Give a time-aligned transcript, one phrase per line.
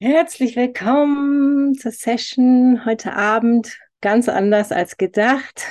[0.00, 3.76] Herzlich willkommen zur Session heute Abend.
[4.00, 5.64] Ganz anders als gedacht.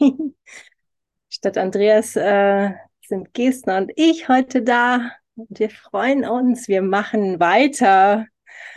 [1.28, 2.70] Statt Andreas äh,
[3.06, 5.12] sind Gestner und ich heute da.
[5.34, 6.68] Und wir freuen uns.
[6.68, 8.26] Wir machen weiter,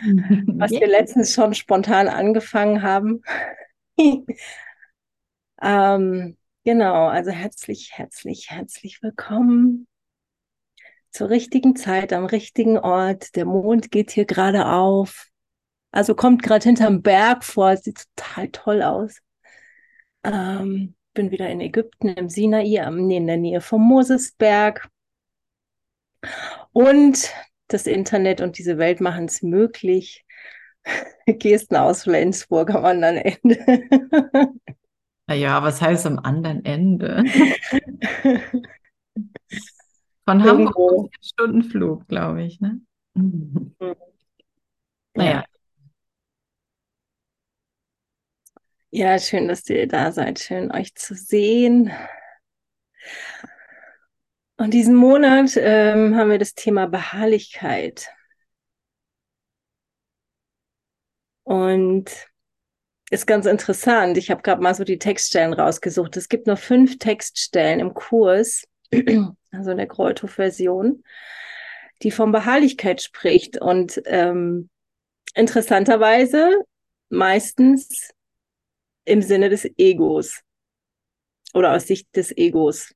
[0.00, 3.22] was wir letztens schon spontan angefangen haben.
[5.62, 9.86] ähm, genau, also herzlich, herzlich, herzlich willkommen
[11.10, 13.34] zur richtigen Zeit am richtigen Ort.
[13.36, 15.26] Der Mond geht hier gerade auf.
[15.90, 17.76] Also kommt gerade hinterm Berg vor.
[17.76, 19.18] Sieht total toll aus.
[20.22, 24.88] Ähm, bin wieder in Ägypten im Sinai, in der Nähe vom Mosesberg.
[26.72, 27.32] Und
[27.68, 30.24] das Internet und diese Welt machen es möglich.
[31.26, 34.58] Gesten aus Flensburg am anderen Ende.
[35.26, 37.24] Naja, was heißt am anderen Ende?
[40.30, 41.10] Von Hamburg Irgendwo.
[41.20, 42.80] Stundenflug, glaube ich, ne?
[43.14, 43.74] Mhm.
[45.14, 45.44] Naja.
[48.92, 50.38] Ja, schön, dass ihr da seid.
[50.38, 51.90] Schön, euch zu sehen.
[54.56, 58.08] Und diesen Monat ähm, haben wir das Thema Beharrlichkeit.
[61.42, 62.08] Und
[63.10, 64.16] ist ganz interessant.
[64.16, 66.16] Ich habe gerade mal so die Textstellen rausgesucht.
[66.16, 68.69] Es gibt nur fünf Textstellen im Kurs
[69.52, 71.04] also in der Kreuthof-Version,
[72.02, 74.68] die von Beharrlichkeit spricht und ähm,
[75.34, 76.64] interessanterweise
[77.08, 78.10] meistens
[79.04, 80.40] im Sinne des Egos
[81.54, 82.94] oder aus Sicht des Egos.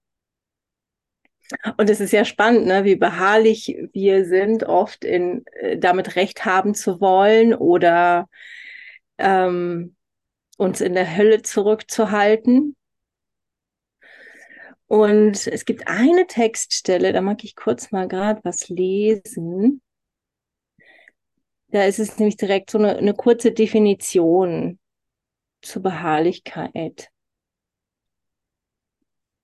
[1.76, 6.44] Und es ist ja spannend, ne, wie beharrlich wir sind, oft in äh, damit Recht
[6.44, 8.28] haben zu wollen oder
[9.18, 9.94] ähm,
[10.56, 12.76] uns in der Hölle zurückzuhalten.
[14.94, 19.82] Und es gibt eine Textstelle, da mag ich kurz mal gerade was lesen.
[21.66, 24.78] Da ist es nämlich direkt so eine, eine kurze Definition
[25.62, 27.10] zur Beharrlichkeit.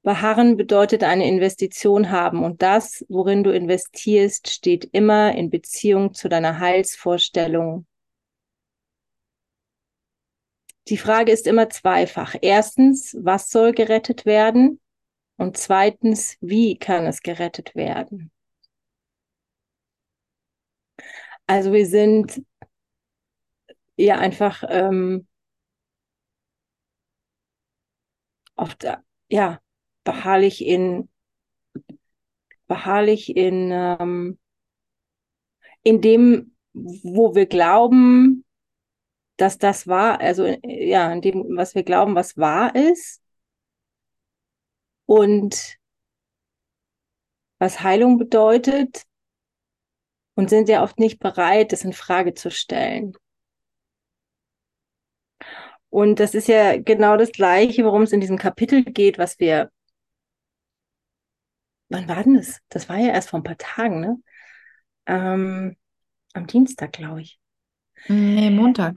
[0.03, 6.29] Beharren bedeutet eine Investition haben und das, worin du investierst, steht immer in Beziehung zu
[6.29, 7.89] deiner Heilsvorstellung.
[10.87, 12.37] Die Frage ist immer zweifach.
[12.41, 14.81] Erstens, was soll gerettet werden?
[15.41, 18.31] Und zweitens, wie kann es gerettet werden?
[21.47, 22.45] Also wir sind
[23.97, 25.27] ja einfach ähm,
[28.55, 28.87] oft
[29.31, 29.61] ja
[30.05, 31.09] beharrlich in
[32.67, 34.39] beharrlich in ähm,
[35.83, 38.45] in dem, wo wir glauben,
[39.39, 43.20] dass das wahr, also ja, in dem, was wir glauben, was wahr ist
[45.11, 45.77] und
[47.59, 49.07] was Heilung bedeutet
[50.37, 53.15] und sind sehr oft nicht bereit, das in Frage zu stellen.
[55.89, 59.73] Und das ist ja genau das Gleiche, worum es in diesem Kapitel geht, was wir.
[61.89, 62.61] Wann war denn das?
[62.69, 64.17] Das war ja erst vor ein paar Tagen, ne?
[65.07, 65.77] Ähm,
[66.35, 67.41] am Dienstag, glaube ich.
[68.07, 68.95] Nee, Montag.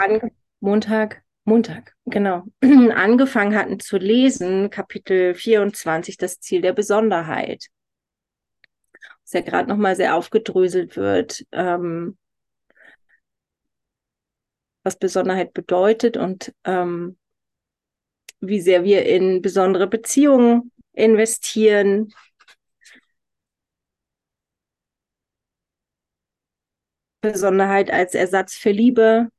[0.60, 1.24] Montag.
[1.46, 7.68] Montag, genau, angefangen hatten zu lesen, Kapitel 24, das Ziel der Besonderheit.
[9.24, 12.18] Was ja gerade nochmal sehr aufgedröselt wird, ähm,
[14.84, 17.18] was Besonderheit bedeutet und ähm,
[18.40, 22.14] wie sehr wir in besondere Beziehungen investieren.
[27.22, 29.30] Besonderheit als Ersatz für Liebe,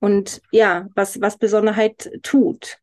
[0.00, 2.78] und ja, was, was Besonderheit tut.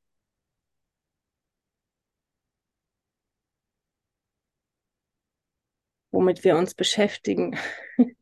[6.11, 7.57] Womit wir uns beschäftigen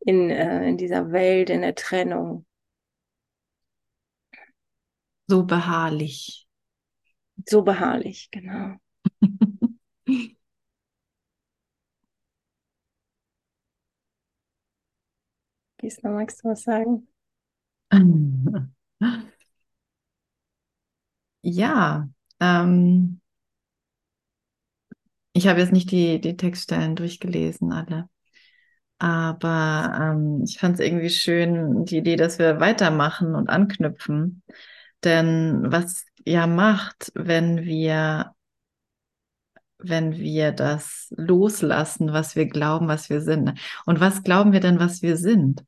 [0.00, 2.46] in, äh, in dieser Welt, in der Trennung.
[5.28, 6.46] So beharrlich.
[7.46, 8.76] So beharrlich, genau.
[15.78, 17.08] Gisela, magst du was sagen?
[21.42, 22.08] Ja,
[22.40, 23.20] ähm,
[25.32, 28.08] ich habe jetzt nicht die, die Textstellen durchgelesen, alle.
[28.98, 34.42] Aber ähm, ich fand es irgendwie schön, die Idee, dass wir weitermachen und anknüpfen.
[35.04, 38.34] Denn was ja macht, wenn wir,
[39.78, 43.52] wenn wir das loslassen, was wir glauben, was wir sind.
[43.84, 45.64] Und was glauben wir denn, was wir sind?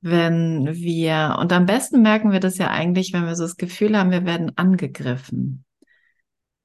[0.00, 3.98] Wenn wir, und am besten merken wir das ja eigentlich, wenn wir so das Gefühl
[3.98, 5.64] haben, wir werden angegriffen.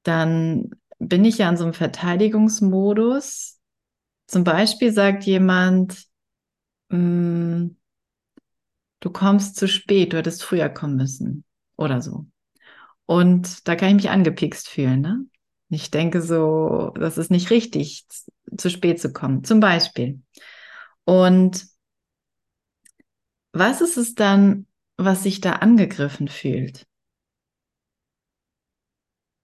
[0.02, 3.56] Dann bin ich ja in so einem Verteidigungsmodus
[4.26, 6.04] zum Beispiel sagt jemand,
[6.88, 7.68] mm,
[9.00, 11.44] du kommst zu spät, du hättest früher kommen müssen
[11.76, 12.26] oder so.
[13.06, 15.00] Und da kann ich mich angepikst fühlen.
[15.00, 15.26] Ne?
[15.68, 18.04] Ich denke so, das ist nicht richtig,
[18.56, 20.20] zu spät zu kommen, zum Beispiel.
[21.04, 21.66] Und
[23.58, 24.66] was ist es dann,
[24.96, 26.86] was sich da angegriffen fühlt?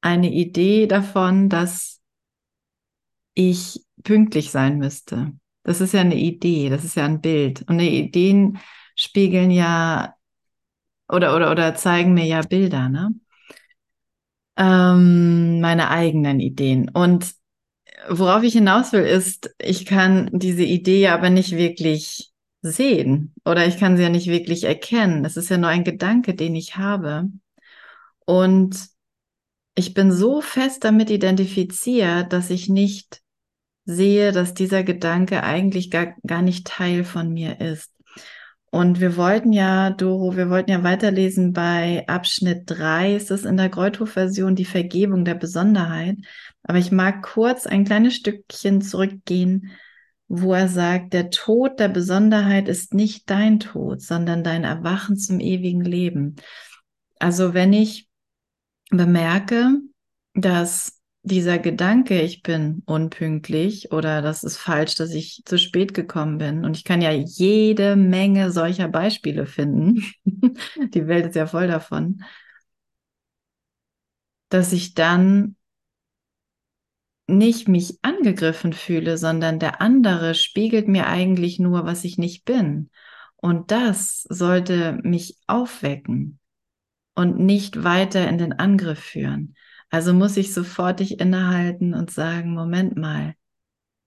[0.00, 2.00] Eine Idee davon, dass
[3.34, 5.32] ich pünktlich sein müsste.
[5.62, 7.62] Das ist ja eine Idee, das ist ja ein Bild.
[7.68, 8.58] Und die Ideen
[8.96, 10.14] spiegeln ja
[11.08, 13.14] oder, oder, oder zeigen mir ja Bilder, ne?
[14.56, 16.88] Ähm, meine eigenen Ideen.
[16.90, 17.34] Und
[18.08, 22.31] worauf ich hinaus will, ist, ich kann diese Idee aber nicht wirklich
[22.62, 25.24] sehen oder ich kann sie ja nicht wirklich erkennen.
[25.24, 27.28] Es ist ja nur ein Gedanke, den ich habe.
[28.24, 28.88] Und
[29.74, 33.20] ich bin so fest damit identifiziert, dass ich nicht
[33.84, 37.90] sehe, dass dieser Gedanke eigentlich gar, gar nicht Teil von mir ist.
[38.70, 43.58] Und wir wollten ja, Doro, wir wollten ja weiterlesen bei Abschnitt drei ist es in
[43.58, 46.16] der Greuthof-Version die Vergebung der Besonderheit.
[46.62, 49.72] Aber ich mag kurz ein kleines Stückchen zurückgehen,
[50.34, 55.40] wo er sagt, der Tod der Besonderheit ist nicht dein Tod, sondern dein Erwachen zum
[55.40, 56.36] ewigen Leben.
[57.18, 58.08] Also wenn ich
[58.88, 59.72] bemerke,
[60.32, 66.38] dass dieser Gedanke, ich bin unpünktlich oder das ist falsch, dass ich zu spät gekommen
[66.38, 66.64] bin.
[66.64, 70.02] Und ich kann ja jede Menge solcher Beispiele finden.
[70.94, 72.22] Die Welt ist ja voll davon.
[74.48, 75.56] Dass ich dann
[77.26, 82.90] nicht mich angegriffen fühle, sondern der andere spiegelt mir eigentlich nur, was ich nicht bin.
[83.36, 86.38] Und das sollte mich aufwecken
[87.14, 89.54] und nicht weiter in den Angriff führen.
[89.90, 93.34] Also muss ich sofort dich innehalten und sagen, Moment mal,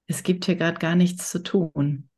[0.08, 2.10] es gibt hier gerade gar nichts zu tun.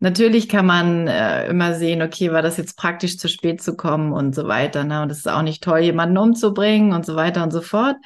[0.00, 4.12] Natürlich kann man äh, immer sehen, okay, war das jetzt praktisch zu spät zu kommen
[4.12, 4.84] und so weiter.
[4.84, 5.02] Ne?
[5.02, 7.96] Und es ist auch nicht toll, jemanden umzubringen und so weiter und so fort.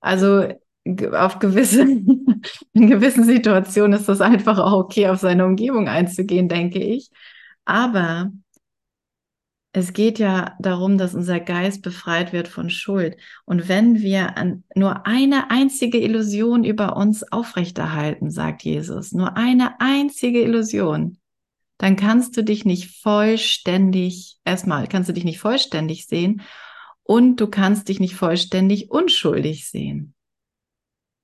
[0.00, 0.46] Also
[0.86, 1.82] auf gewisse,
[2.72, 7.10] in gewissen Situationen ist das einfach auch okay, auf seine Umgebung einzugehen, denke ich.
[7.64, 8.32] Aber
[9.72, 13.16] es geht ja darum, dass unser Geist befreit wird von Schuld.
[13.44, 19.80] Und wenn wir an nur eine einzige Illusion über uns aufrechterhalten, sagt Jesus, nur eine
[19.80, 21.18] einzige Illusion,
[21.78, 26.42] dann kannst du dich nicht vollständig, erstmal kannst du dich nicht vollständig sehen
[27.04, 30.14] und du kannst dich nicht vollständig unschuldig sehen.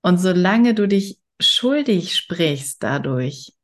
[0.06, 3.55] Und solange du dich schuldig sprichst dadurch,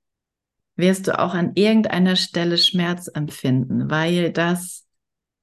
[0.75, 4.85] wirst du auch an irgendeiner Stelle Schmerz empfinden, weil das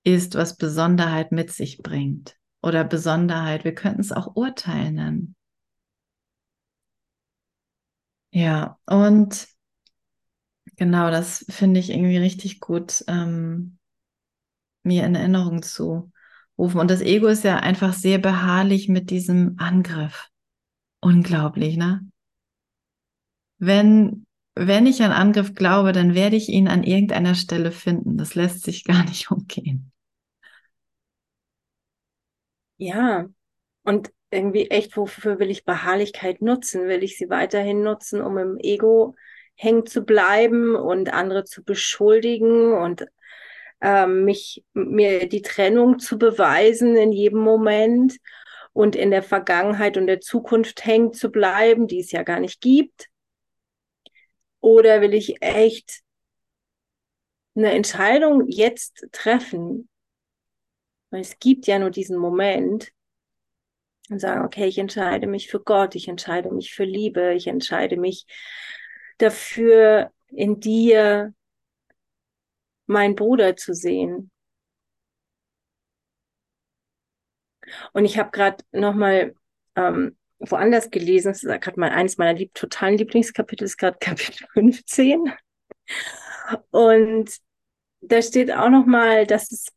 [0.04, 2.36] ist, was Besonderheit mit sich bringt.
[2.62, 5.38] Oder Besonderheit, wir könnten es auch Urteil nennen.
[8.32, 9.48] Ja, und
[10.76, 13.78] genau, das finde ich irgendwie richtig gut, ähm,
[14.84, 16.12] mir in Erinnerung zu
[16.58, 16.78] rufen.
[16.82, 20.29] Und das Ego ist ja einfach sehr beharrlich mit diesem Angriff.
[21.02, 22.10] Unglaublich, ne?
[23.60, 24.26] Wenn
[24.56, 28.18] wenn ich an Angriff glaube, dann werde ich ihn an irgendeiner Stelle finden.
[28.18, 29.92] Das lässt sich gar nicht umgehen.
[32.78, 33.28] Ja,
[33.84, 36.88] und irgendwie echt, wofür will ich Beharrlichkeit nutzen?
[36.88, 39.16] Will ich sie weiterhin nutzen, um im Ego
[39.56, 43.06] hängen zu bleiben und andere zu beschuldigen und
[43.82, 48.18] ähm, mich mir die Trennung zu beweisen in jedem Moment
[48.74, 52.62] und in der Vergangenheit und der Zukunft hängen zu bleiben, die es ja gar nicht
[52.62, 53.10] gibt?
[54.62, 56.02] Oder will ich echt
[57.56, 59.90] eine Entscheidung jetzt treffen?
[61.10, 62.92] Weil es gibt ja nur diesen Moment
[64.10, 67.98] und sagen, okay, ich entscheide mich für Gott, ich entscheide mich für Liebe, ich entscheide
[67.98, 68.26] mich
[69.18, 71.34] dafür, in dir
[72.86, 74.32] meinen Bruder zu sehen.
[77.94, 79.34] Und ich habe gerade nochmal
[79.76, 84.48] ähm, woanders gelesen, das ist gerade mal eines meiner lieb totalen Lieblingskapitel, ist gerade Kapitel
[84.54, 85.32] 15.
[86.72, 87.32] Und
[88.02, 89.68] da steht auch nochmal, dass es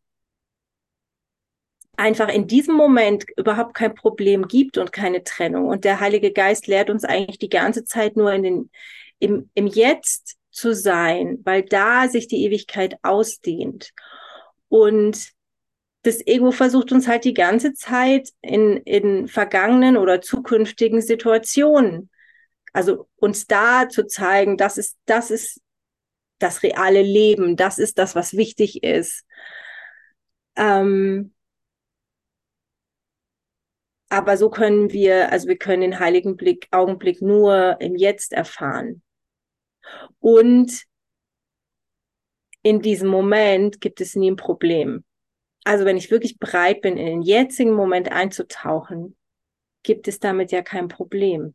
[1.97, 5.69] einfach in diesem Moment überhaupt kein Problem gibt und keine Trennung.
[5.69, 8.71] Und der Heilige Geist lehrt uns eigentlich die ganze Zeit nur in den,
[9.19, 13.93] im, im Jetzt zu sein, weil da sich die Ewigkeit ausdehnt.
[14.69, 15.33] Und
[16.03, 22.11] das Ego versucht uns halt die ganze Zeit in, in vergangenen oder zukünftigen Situationen,
[22.73, 25.61] also uns da zu zeigen, das ist, das ist
[26.39, 29.25] das reale Leben, das ist das, was wichtig ist.
[30.57, 31.33] Ähm,
[34.09, 39.03] aber so können wir, also wir können den heiligen Blick, Augenblick nur im Jetzt erfahren.
[40.19, 40.85] Und
[42.63, 45.05] in diesem Moment gibt es nie ein Problem.
[45.65, 49.17] Also wenn ich wirklich bereit bin, in den jetzigen Moment einzutauchen,
[49.83, 51.55] gibt es damit ja kein Problem.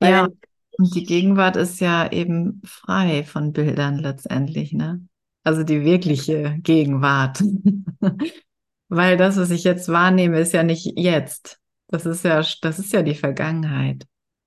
[0.00, 0.28] Weil ja,
[0.78, 5.06] und die Gegenwart ist ja eben frei von Bildern letztendlich, ne?
[5.42, 7.40] Also die wirkliche Gegenwart.
[8.88, 11.58] Weil das, was ich jetzt wahrnehme, ist ja nicht jetzt.
[11.88, 14.06] Das ist ja, das ist ja die Vergangenheit.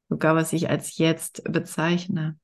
[0.09, 2.37] Sogar was ich als jetzt bezeichne.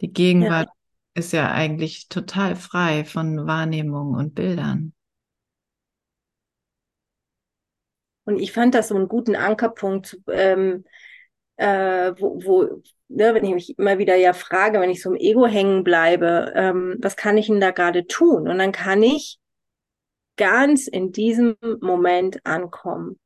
[0.00, 0.77] Die Gegenwart ja.
[1.18, 4.92] Ist ja eigentlich total frei von Wahrnehmung und Bildern.
[8.24, 10.84] Und ich fand das so einen guten Ankerpunkt, ähm,
[11.56, 15.16] äh, wo, wo ne, wenn ich mich immer wieder ja frage, wenn ich so im
[15.16, 18.48] Ego hängen bleibe, ähm, was kann ich denn da gerade tun?
[18.48, 19.38] Und dann kann ich
[20.36, 23.18] ganz in diesem Moment ankommen.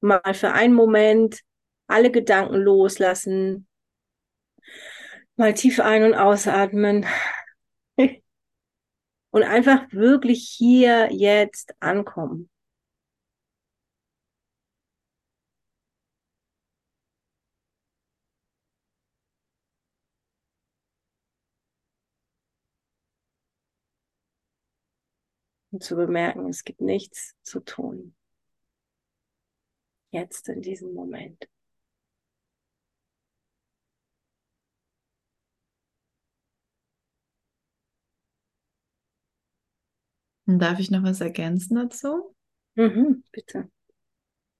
[0.00, 1.40] Mal für einen Moment
[1.86, 3.66] alle Gedanken loslassen,
[5.36, 7.06] mal tief ein- und ausatmen
[9.30, 12.50] und einfach wirklich hier jetzt ankommen.
[25.74, 28.14] und zu bemerken, es gibt nichts zu tun.
[30.12, 31.48] Jetzt in diesem Moment.
[40.46, 42.34] Darf ich noch was ergänzen dazu?
[42.74, 43.68] Mhm, bitte.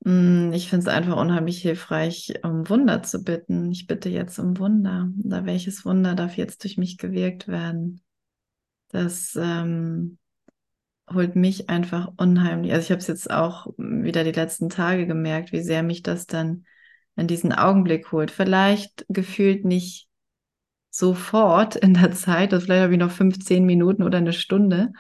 [0.00, 3.70] Mm, ich finde es einfach unheimlich hilfreich, um Wunder zu bitten.
[3.72, 5.10] Ich bitte jetzt um Wunder.
[5.24, 8.02] Oder welches Wunder darf jetzt durch mich gewirkt werden?
[8.88, 10.18] Das ähm,
[11.12, 12.72] holt mich einfach unheimlich.
[12.72, 16.26] Also ich habe es jetzt auch wieder die letzten Tage gemerkt, wie sehr mich das
[16.26, 16.64] dann
[17.16, 18.30] in diesen Augenblick holt.
[18.30, 20.08] Vielleicht gefühlt nicht
[20.90, 24.92] sofort in der Zeit, also vielleicht habe ich noch 15 Minuten oder eine Stunde,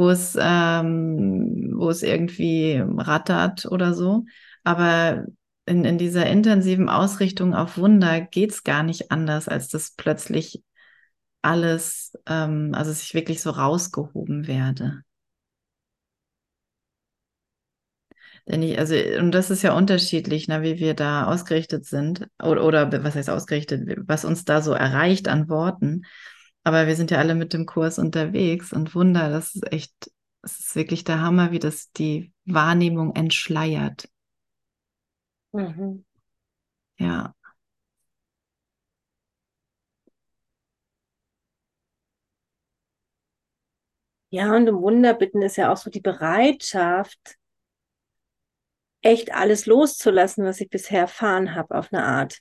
[0.00, 4.24] wo es, ähm, wo es irgendwie rattert oder so.
[4.64, 5.26] Aber
[5.66, 10.62] in, in dieser intensiven Ausrichtung auf Wunder geht es gar nicht anders, als dass plötzlich
[11.42, 15.02] alles, ähm, also ich wirklich so rausgehoben werde.
[18.48, 22.26] Denn ich, also, und das ist ja unterschiedlich, ne, wie wir da ausgerichtet sind.
[22.42, 26.02] Oder, oder was heißt ausgerichtet, was uns da so erreicht an Worten.
[26.64, 30.10] Aber wir sind ja alle mit dem Kurs unterwegs und Wunder, das ist echt,
[30.42, 34.08] das ist wirklich der Hammer, wie das die Wahrnehmung entschleiert.
[35.52, 36.04] Mhm.
[36.98, 37.34] Ja.
[44.30, 47.36] Ja, und im Wunder bitten ist ja auch so die Bereitschaft,
[49.02, 52.38] echt alles loszulassen, was ich bisher erfahren habe, auf eine Art.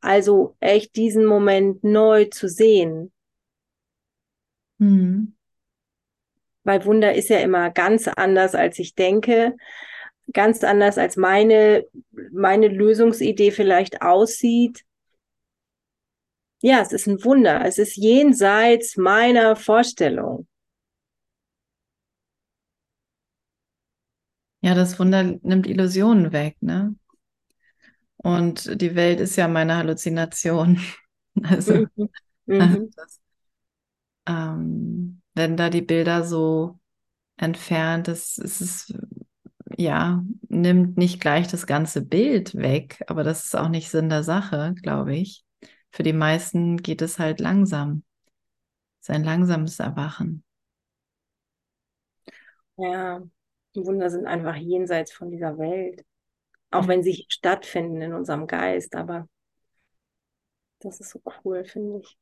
[0.00, 3.12] Also echt diesen Moment neu zu sehen.
[4.78, 5.32] Mhm.
[6.64, 9.56] Weil Wunder ist ja immer ganz anders, als ich denke,
[10.32, 11.86] ganz anders, als meine,
[12.32, 14.84] meine Lösungsidee vielleicht aussieht.
[16.60, 17.64] Ja, es ist ein Wunder.
[17.64, 20.46] Es ist jenseits meiner Vorstellung.
[24.60, 26.96] Ja, das Wunder nimmt Illusionen weg, ne?
[28.16, 30.80] Und die Welt ist ja meine Halluzination.
[31.40, 32.08] Also, mhm.
[32.46, 32.90] Mhm.
[32.96, 33.20] Das,
[34.28, 36.78] ähm, wenn da die Bilder so
[37.36, 38.94] entfernt, das, ist,
[39.76, 44.22] ja, nimmt nicht gleich das ganze Bild weg, aber das ist auch nicht Sinn der
[44.22, 45.44] Sache, glaube ich.
[45.90, 48.04] Für die meisten geht es halt langsam.
[49.00, 50.44] Es ist ein langsames Erwachen.
[52.76, 53.22] Ja,
[53.74, 56.04] Wunder sind einfach jenseits von dieser Welt.
[56.70, 56.88] Auch mhm.
[56.88, 59.28] wenn sie stattfinden in unserem Geist, aber
[60.80, 62.16] das ist so cool, finde ich.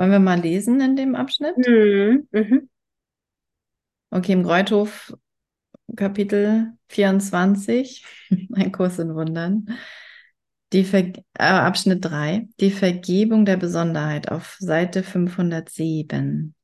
[0.00, 1.58] Wollen wir mal lesen in dem Abschnitt?
[1.58, 2.26] Mhm.
[2.30, 2.70] Mhm.
[4.08, 5.14] Okay, im Greuthof
[5.94, 8.06] Kapitel 24,
[8.54, 9.78] ein Kurs in Wundern.
[10.72, 16.54] Die Ver äh, Abschnitt 3, die Vergebung der Besonderheit auf Seite 507.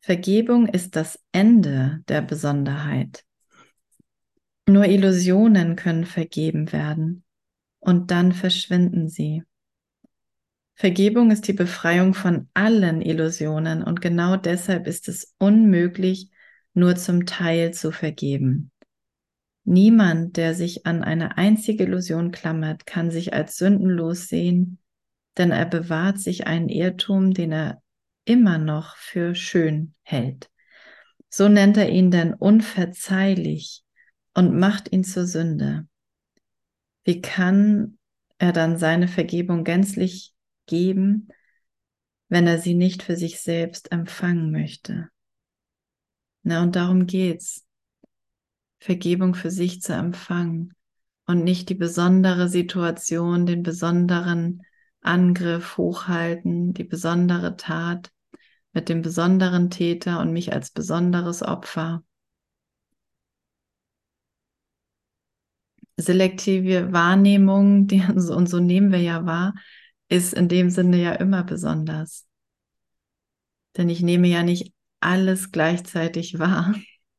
[0.00, 3.22] Vergebung ist das Ende der Besonderheit.
[4.68, 7.22] Nur Illusionen können vergeben werden
[7.78, 9.44] und dann verschwinden sie.
[10.78, 16.30] Vergebung ist die Befreiung von allen Illusionen und genau deshalb ist es unmöglich,
[16.74, 18.70] nur zum Teil zu vergeben.
[19.64, 24.78] Niemand, der sich an eine einzige Illusion klammert, kann sich als sündenlos sehen,
[25.38, 27.82] denn er bewahrt sich einen Irrtum, den er
[28.26, 30.50] immer noch für schön hält.
[31.30, 33.82] So nennt er ihn denn unverzeihlich
[34.34, 35.88] und macht ihn zur Sünde.
[37.02, 37.96] Wie kann
[38.36, 40.35] er dann seine Vergebung gänzlich
[40.66, 41.28] geben,
[42.28, 45.08] wenn er sie nicht für sich selbst empfangen möchte?
[46.42, 47.66] Na, und darum geht's.
[48.78, 50.74] Vergebung für sich zu empfangen
[51.26, 54.62] und nicht die besondere Situation, den besonderen
[55.00, 58.12] Angriff hochhalten, die besondere Tat
[58.72, 62.04] mit dem besonderen Täter und mich als besonderes Opfer.
[65.96, 69.54] Selektive Wahrnehmung, die, und so nehmen wir ja wahr,
[70.08, 72.26] ist in dem Sinne ja immer besonders.
[73.76, 76.74] Denn ich nehme ja nicht alles gleichzeitig wahr,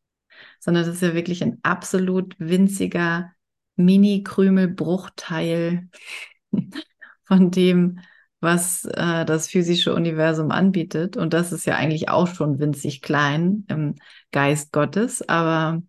[0.59, 3.31] sondern das ist ja wirklich ein absolut winziger
[3.75, 5.89] Mini-Krümel-Bruchteil
[7.23, 7.99] von dem,
[8.39, 11.17] was äh, das physische Universum anbietet.
[11.17, 13.95] Und das ist ja eigentlich auch schon winzig klein im
[14.31, 15.27] Geist Gottes.
[15.27, 15.81] Aber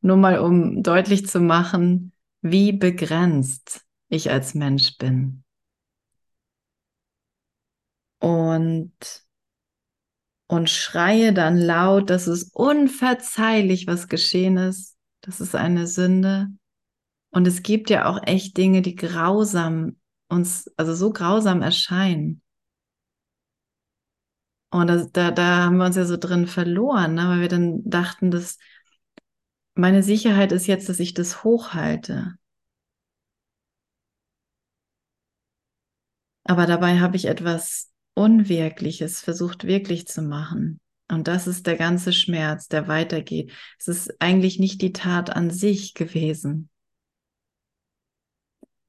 [0.00, 5.43] nur mal, um deutlich zu machen, wie begrenzt ich als Mensch bin.
[8.24, 8.94] Und,
[10.46, 14.96] und schreie dann laut, das ist unverzeihlich, was geschehen ist.
[15.20, 16.48] Das ist eine Sünde.
[17.28, 22.40] Und es gibt ja auch echt Dinge, die grausam uns, also so grausam erscheinen.
[24.70, 27.28] Und das, da, da haben wir uns ja so drin verloren, ne?
[27.28, 28.56] weil wir dann dachten, dass
[29.74, 32.36] meine Sicherheit ist jetzt, dass ich das hochhalte.
[36.44, 40.80] Aber dabei habe ich etwas Unwirkliches versucht wirklich zu machen.
[41.10, 43.52] Und das ist der ganze Schmerz, der weitergeht.
[43.78, 46.70] Es ist eigentlich nicht die Tat an sich gewesen,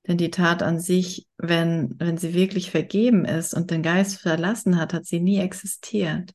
[0.07, 4.77] denn die Tat an sich, wenn, wenn sie wirklich vergeben ist und den Geist verlassen
[4.77, 6.33] hat, hat sie nie existiert.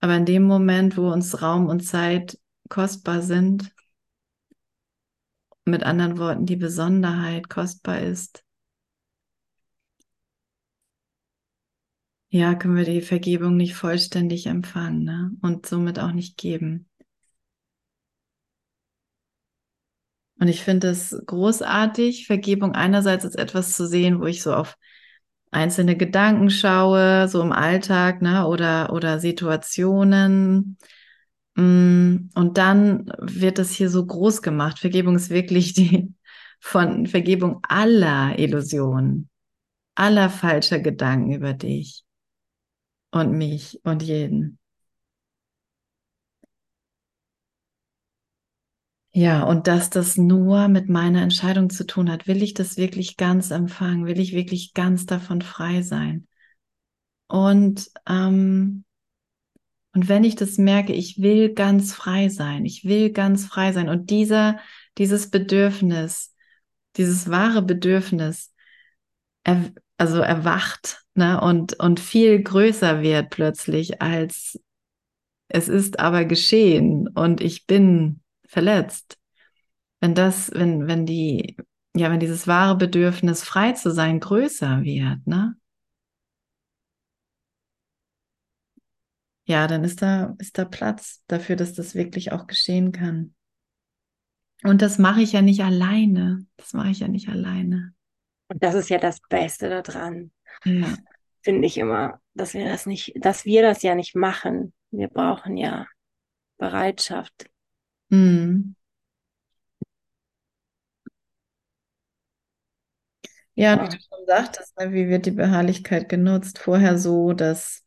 [0.00, 2.38] Aber in dem Moment, wo uns Raum und Zeit
[2.68, 3.72] kostbar sind,
[5.64, 8.44] mit anderen Worten die Besonderheit kostbar ist,
[12.32, 15.32] ja, können wir die Vergebung nicht vollständig empfangen ne?
[15.42, 16.88] und somit auch nicht geben.
[20.40, 24.78] Und ich finde es großartig, Vergebung einerseits als etwas zu sehen, wo ich so auf
[25.50, 30.78] einzelne Gedanken schaue, so im Alltag, ne, oder, oder Situationen.
[31.54, 34.78] Mm, und dann wird das hier so groß gemacht.
[34.78, 36.14] Vergebung ist wirklich die
[36.60, 39.28] von Vergebung aller Illusionen,
[39.96, 42.06] aller falscher Gedanken über dich
[43.12, 44.58] und mich und jeden.
[49.14, 52.26] Ja, und dass das nur mit meiner Entscheidung zu tun hat.
[52.26, 54.06] Will ich das wirklich ganz empfangen?
[54.06, 56.26] Will ich wirklich ganz davon frei sein?
[57.28, 58.84] Und, ähm,
[59.94, 63.90] und wenn ich das merke, ich will ganz frei sein, ich will ganz frei sein.
[63.90, 64.58] Und dieser,
[64.96, 66.34] dieses Bedürfnis,
[66.96, 68.54] dieses wahre Bedürfnis,
[69.44, 74.58] er, also erwacht, ne, und, und viel größer wird plötzlich als
[75.54, 79.18] es ist aber geschehen und ich bin verletzt.
[80.00, 81.56] Wenn das, wenn, wenn die,
[81.94, 85.54] ja, wenn dieses wahre Bedürfnis, frei zu sein, größer wird, ne?
[89.44, 93.34] Ja, dann ist da, ist da Platz dafür, dass das wirklich auch geschehen kann.
[94.62, 96.46] Und das mache ich ja nicht alleine.
[96.56, 97.94] Das mache ich ja nicht alleine.
[98.52, 100.30] Und das ist ja das Beste daran.
[100.64, 100.96] Ja.
[101.42, 104.72] Finde ich immer, dass wir das nicht, dass wir das ja nicht machen.
[104.90, 105.86] Wir brauchen ja
[106.58, 107.50] Bereitschaft,
[108.12, 108.74] Mhm.
[113.54, 116.58] Ja, wie du schon sagtest, ne, wie wird die Beharrlichkeit genutzt?
[116.58, 117.84] Vorher so, dass,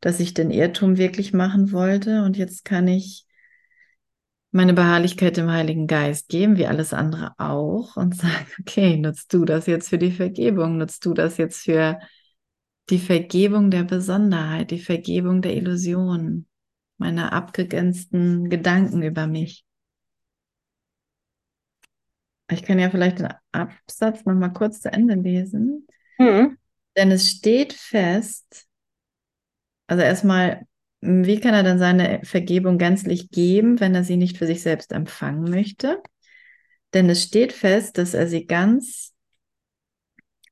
[0.00, 3.26] dass ich den Irrtum wirklich machen wollte und jetzt kann ich
[4.50, 9.44] meine Beharrlichkeit dem Heiligen Geist geben, wie alles andere auch, und sagen, okay, nutzt du
[9.44, 11.98] das jetzt für die Vergebung, nutzt du das jetzt für
[12.90, 16.48] die Vergebung der Besonderheit, die Vergebung der Illusionen
[16.98, 19.64] meiner abgegrenzten Gedanken über mich.
[22.50, 25.86] Ich kann ja vielleicht den Absatz noch mal kurz zu Ende lesen.
[26.18, 26.58] Mhm.
[26.96, 28.66] Denn es steht fest,
[29.86, 30.66] also erstmal,
[31.00, 34.92] wie kann er dann seine Vergebung gänzlich geben, wenn er sie nicht für sich selbst
[34.92, 36.02] empfangen möchte?
[36.92, 39.14] Denn es steht fest, dass er sie ganz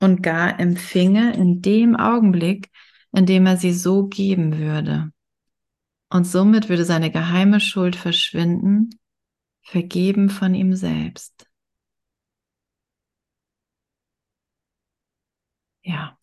[0.00, 2.70] und gar empfinge in dem Augenblick,
[3.12, 5.12] in dem er sie so geben würde.
[6.10, 8.90] Und somit würde seine geheime Schuld verschwinden,
[9.62, 11.46] vergeben von ihm selbst.
[15.82, 16.17] Ja.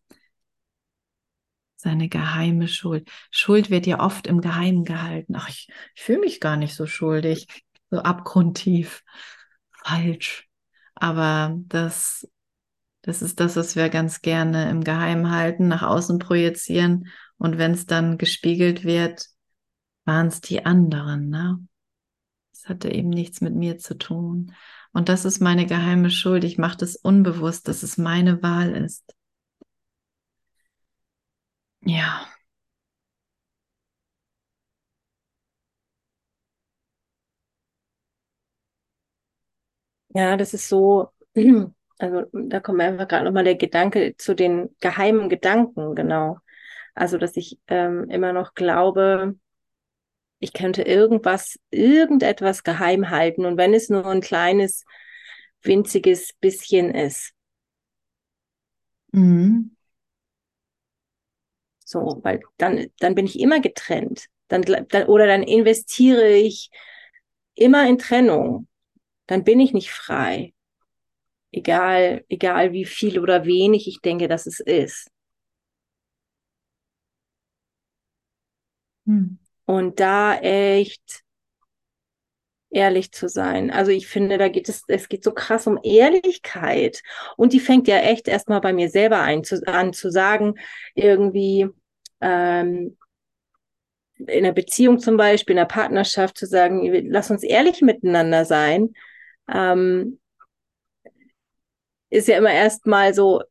[1.85, 3.07] Seine geheime Schuld.
[3.29, 5.35] Schuld wird ja oft im Geheimen gehalten.
[5.35, 7.47] Ach, ich, ich fühle mich gar nicht so schuldig,
[7.91, 9.03] so abgrundtief.
[9.83, 10.49] Falsch.
[10.95, 12.27] Aber das,
[13.03, 17.07] das ist das, was wir ganz gerne im Geheimen halten, nach außen projizieren.
[17.37, 19.27] Und wenn es dann gespiegelt wird,
[20.05, 21.29] waren es die anderen.
[21.29, 21.59] Ne?
[22.51, 24.53] Das hatte eben nichts mit mir zu tun.
[24.91, 26.43] Und das ist meine geheime Schuld.
[26.45, 29.14] Ich mache das unbewusst, dass es meine Wahl ist.
[31.85, 32.27] Ja.
[40.09, 41.09] Ja, das ist so,
[41.99, 46.37] also da kommt mir einfach gerade nochmal der Gedanke zu den geheimen Gedanken, genau.
[46.95, 49.35] Also, dass ich ähm, immer noch glaube,
[50.39, 54.85] ich könnte irgendwas, irgendetwas geheim halten und wenn es nur ein kleines,
[55.61, 57.33] winziges bisschen ist.
[59.13, 59.74] Mhm.
[61.85, 64.27] So, weil dann, dann bin ich immer getrennt.
[64.49, 66.71] Dann, dann, oder dann investiere ich
[67.55, 68.67] immer in Trennung.
[69.27, 70.53] Dann bin ich nicht frei.
[71.51, 75.09] Egal, egal wie viel oder wenig ich denke, dass es ist.
[79.05, 79.39] Hm.
[79.65, 81.23] Und da echt
[82.75, 83.71] ehrlich zu sein.
[83.71, 87.01] Also ich finde, da geht es, es geht so krass um Ehrlichkeit.
[87.38, 90.55] Und die fängt ja echt erstmal bei mir selber ein, zu, an zu sagen,
[90.93, 91.67] irgendwie
[92.21, 92.97] ähm,
[94.17, 98.93] in einer Beziehung zum Beispiel, in einer Partnerschaft zu sagen, lass uns ehrlich miteinander sein,
[99.51, 100.19] ähm,
[102.09, 103.41] ist ja immer erstmal so,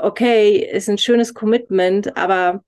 [0.00, 2.64] okay, ist ein schönes Commitment, aber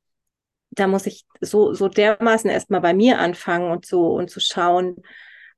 [0.71, 5.03] da muss ich so, so dermaßen erstmal bei mir anfangen und so und zu schauen,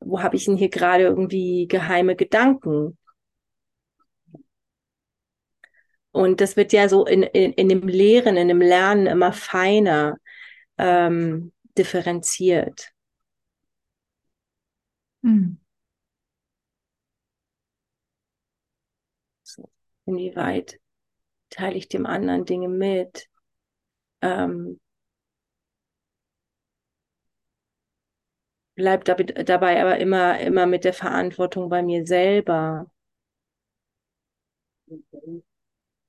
[0.04, 2.98] wo habe ich denn hier gerade irgendwie geheime Gedanken?
[6.12, 10.18] Und das wird ja so in, in, in dem Lehren, in dem Lernen immer feiner
[10.78, 12.92] ähm, differenziert.
[15.22, 15.56] Hm.
[19.42, 19.70] So,
[20.06, 20.78] inwieweit
[21.50, 23.28] teile ich dem anderen Dinge mit?
[24.20, 24.80] Ähm,
[28.82, 32.90] bleib dabei aber immer, immer mit der Verantwortung bei mir selber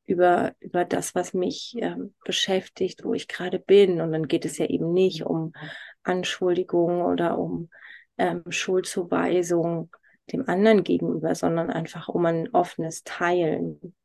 [0.05, 4.01] über, über das, was mich ähm, beschäftigt, wo ich gerade bin.
[4.01, 5.53] Und dann geht es ja eben nicht um
[6.01, 7.69] Anschuldigung oder um
[8.17, 9.91] ähm, Schuldzuweisung
[10.31, 13.95] dem anderen gegenüber, sondern einfach um ein offenes Teilen.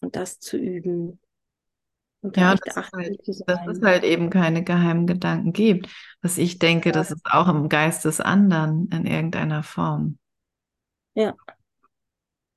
[0.00, 1.20] Und das zu üben.
[2.22, 5.88] Und ja, dass es, halt, dass es halt eben keine geheimen Gedanken gibt.
[6.20, 6.92] Was ich denke, ja.
[6.92, 10.18] das ist auch im Geist des anderen in irgendeiner Form.
[11.14, 11.34] Ja.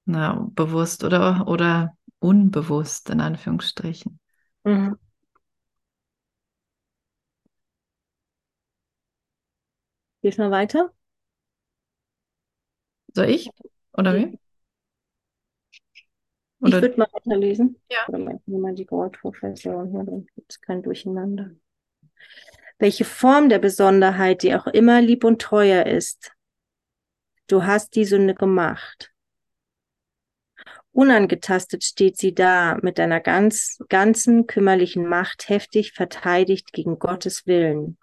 [0.05, 4.19] Na, bewusst oder, oder unbewusst, in Anführungsstrichen.
[4.65, 4.97] Mhm.
[10.21, 10.91] Gehst mal weiter?
[13.13, 13.49] Soll ich?
[13.93, 14.39] Oder wie?
[16.63, 16.77] Oder?
[16.77, 17.75] Ich würde mal weiterlesen.
[17.91, 18.07] Ja.
[18.07, 21.51] Oder mal die Goldprofession hier, dann gibt es kein Durcheinander.
[22.79, 26.31] Welche Form der Besonderheit, die auch immer lieb und teuer ist,
[27.47, 29.11] du hast die Sünde gemacht.
[30.93, 37.97] Unangetastet steht sie da, mit deiner ganz, ganzen kümmerlichen Macht heftig verteidigt gegen Gottes Willen.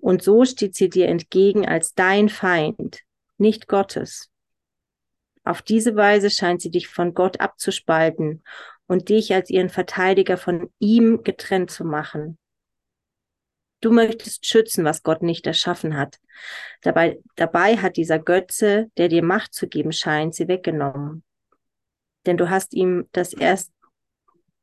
[0.00, 3.00] Und so steht sie dir entgegen als dein Feind,
[3.38, 4.28] nicht Gottes.
[5.46, 8.42] Auf diese Weise scheint sie dich von Gott abzuspalten
[8.88, 12.36] und dich als ihren Verteidiger von ihm getrennt zu machen.
[13.80, 16.18] Du möchtest schützen, was Gott nicht erschaffen hat.
[16.82, 21.22] Dabei, dabei hat dieser Götze, der dir Macht zu geben scheint, sie weggenommen.
[22.26, 23.72] Denn du hast ihm das erst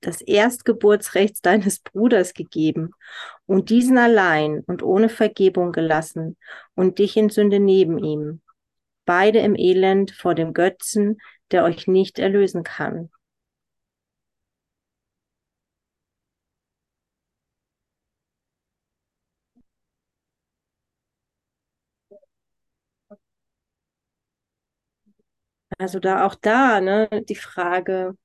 [0.02, 2.92] das Erstgeburtsrecht deines Bruders gegeben
[3.46, 6.36] und diesen allein und ohne Vergebung gelassen
[6.76, 8.42] und dich in Sünde neben ihm
[9.06, 11.20] beide im Elend vor dem Götzen,
[11.52, 13.10] der euch nicht erlösen kann.
[25.78, 28.16] Also da auch da, ne, die Frage,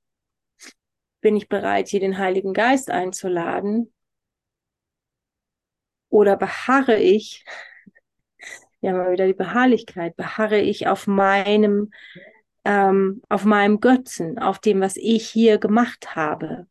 [1.21, 3.93] bin ich bereit, hier den Heiligen Geist einzuladen?
[6.09, 7.45] Oder beharre ich
[8.81, 11.91] ja mal wieder die Beharrlichkeit, beharre ich auf meinem,
[12.65, 16.67] ähm, auf meinem Götzen, auf dem, was ich hier gemacht habe.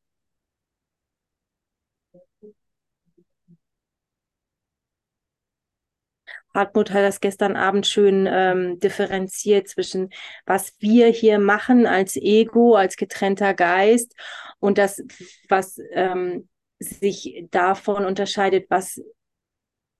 [6.54, 10.10] Hartmut hat das gestern Abend schön ähm, differenziert zwischen,
[10.46, 14.14] was wir hier machen als Ego, als getrennter Geist
[14.58, 15.02] und das,
[15.48, 19.00] was ähm, sich davon unterscheidet, was,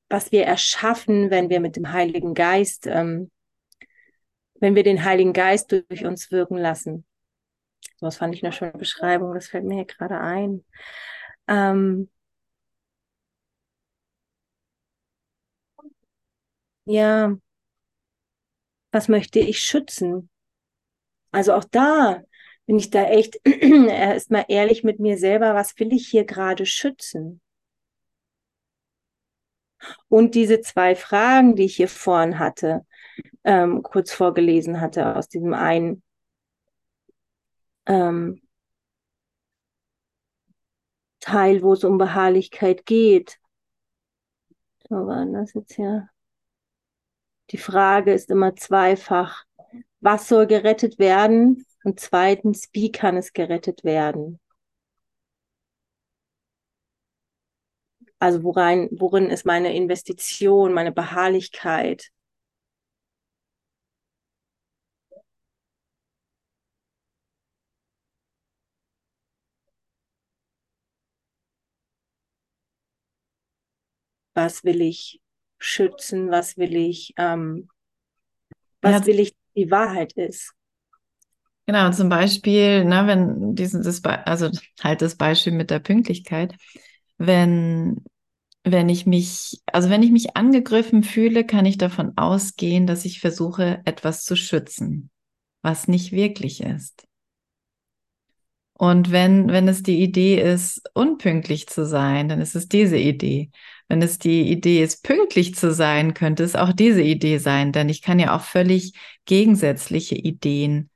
[0.08, 3.30] was wir erschaffen, wenn wir mit dem Heiligen Geist, ähm,
[4.60, 7.04] wenn wir den Heiligen Geist durch uns wirken lassen.
[7.96, 10.64] So, das fand ich eine schöne Beschreibung, das fällt mir hier gerade ein.
[11.48, 12.10] Ähm,
[16.86, 17.38] ja,
[18.92, 20.30] was möchte ich schützen?
[21.30, 22.22] Also auch da
[22.66, 27.40] bin ich da echt erstmal ehrlich mit mir selber, was will ich hier gerade schützen?
[30.08, 32.84] Und diese zwei Fragen, die ich hier vorhin hatte,
[33.44, 36.02] ähm, kurz vorgelesen hatte aus diesem einen
[37.86, 38.40] ähm,
[41.20, 43.38] Teil, wo es um Beharrlichkeit geht.
[44.88, 46.08] So war das jetzt ja.
[47.50, 49.44] Die Frage ist immer zweifach.
[50.00, 51.66] Was soll gerettet werden?
[51.84, 54.38] Und zweitens, wie kann es gerettet werden?
[58.20, 62.10] Also worein, worin ist meine Investition, meine Beharrlichkeit?
[74.34, 75.20] Was will ich
[75.58, 76.30] schützen?
[76.30, 77.68] Was will ich, ähm,
[78.80, 79.06] was ja.
[79.06, 80.54] will ich, die Wahrheit ist?
[81.66, 84.50] Genau, zum Beispiel, ne, wenn dieses, also
[84.80, 86.54] halt das Beispiel mit der Pünktlichkeit,
[87.18, 88.04] wenn,
[88.64, 93.20] wenn ich mich, also wenn ich mich angegriffen fühle, kann ich davon ausgehen, dass ich
[93.20, 95.10] versuche, etwas zu schützen,
[95.62, 97.08] was nicht wirklich ist.
[98.74, 103.50] Und wenn, wenn es die Idee ist, unpünktlich zu sein, dann ist es diese Idee.
[103.88, 107.88] Wenn es die Idee ist, pünktlich zu sein, könnte es auch diese Idee sein, denn
[107.88, 108.92] ich kann ja auch völlig
[109.24, 110.90] gegensätzliche Ideen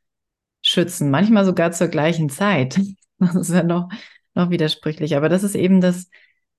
[0.62, 2.80] schützen, manchmal sogar zur gleichen Zeit.
[3.18, 3.88] Das ist ja noch,
[4.34, 5.16] noch widersprüchlich.
[5.16, 6.08] Aber das ist eben das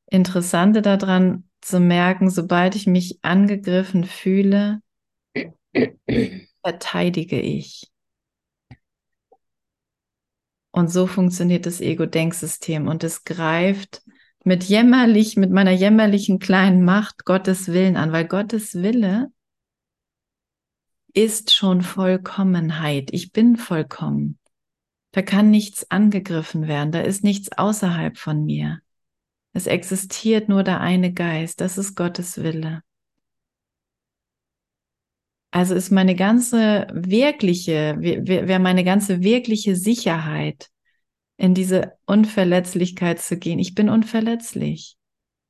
[0.08, 4.82] Interessante daran zu merken, sobald ich mich angegriffen fühle,
[6.62, 7.90] verteidige ich.
[10.72, 14.02] Und so funktioniert das Ego-Denksystem und es greift
[14.44, 19.32] mit jämmerlich, mit meiner jämmerlichen kleinen Macht Gottes Willen an, weil Gottes Wille
[21.14, 23.10] ist schon Vollkommenheit.
[23.14, 24.40] Ich bin vollkommen.
[25.14, 26.92] Da kann nichts angegriffen werden.
[26.92, 28.80] Da ist nichts außerhalb von mir.
[29.54, 31.62] Es existiert nur der eine Geist.
[31.62, 32.82] Das ist Gottes Wille.
[35.52, 40.70] Also ist meine ganze wirkliche, wäre meine ganze wirkliche Sicherheit
[41.38, 43.60] in diese Unverletzlichkeit zu gehen.
[43.60, 44.98] Ich bin unverletzlich.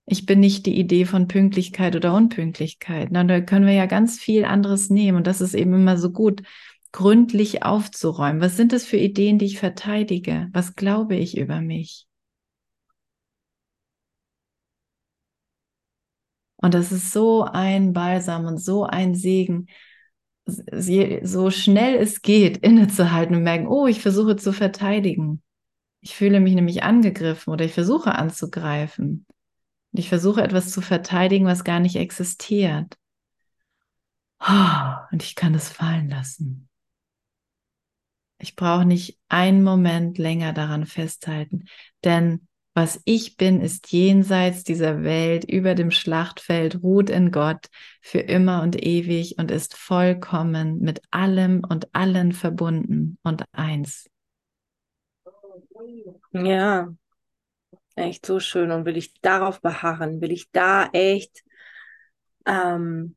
[0.05, 3.09] Ich bin nicht die Idee von Pünktlichkeit oder Unpünktlichkeit.
[3.11, 5.19] Na, da können wir ja ganz viel anderes nehmen.
[5.19, 6.43] Und das ist eben immer so gut,
[6.93, 8.39] gründlich aufzuräumen.
[8.41, 10.47] Was sind das für Ideen, die ich verteidige?
[10.53, 12.07] Was glaube ich über mich?
[16.55, 19.67] Und das ist so ein Balsam und so ein Segen,
[20.45, 25.41] so schnell es geht, innezuhalten und merken, oh, ich versuche zu verteidigen.
[25.99, 29.25] Ich fühle mich nämlich angegriffen oder ich versuche anzugreifen.
[29.91, 32.97] Und ich versuche etwas zu verteidigen, was gar nicht existiert.
[35.11, 36.69] Und ich kann es fallen lassen.
[38.37, 41.65] Ich brauche nicht einen Moment länger daran festhalten,
[42.03, 47.67] denn was ich bin, ist jenseits dieser Welt, über dem Schlachtfeld, ruht in Gott
[48.01, 54.09] für immer und ewig und ist vollkommen mit allem und allen verbunden und eins.
[56.31, 56.91] Ja,
[57.95, 58.71] echt so schön.
[58.71, 60.19] Und will ich darauf beharren?
[60.19, 61.43] Will ich da echt,
[62.47, 63.15] ähm,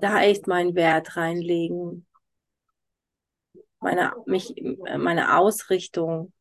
[0.00, 2.06] da echt meinen Wert reinlegen?
[3.84, 4.54] Meine, mich,
[4.98, 6.32] meine Ausrichtung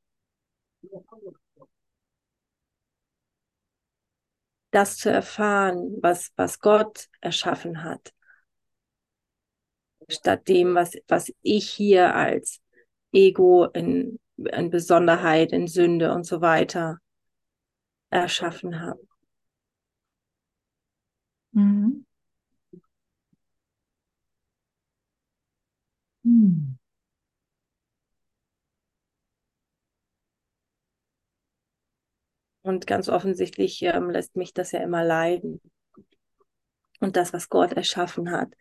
[4.72, 8.14] das zu erfahren, was, was Gott erschaffen hat,
[10.10, 12.62] statt dem, was, was ich hier als
[13.12, 17.00] Ego in, in Besonderheit, in Sünde und so weiter
[18.12, 19.02] erschaffen habe.
[21.54, 22.04] Mhm.
[26.26, 26.73] Hm.
[32.64, 35.62] Und ganz offensichtlich ähm, lässt mich das ja immer leiden.
[37.00, 38.54] Und das, was Gott erschaffen hat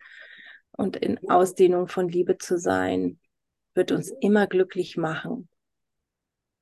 [0.71, 3.19] und in Ausdehnung von Liebe zu sein,
[3.73, 5.49] wird uns immer glücklich machen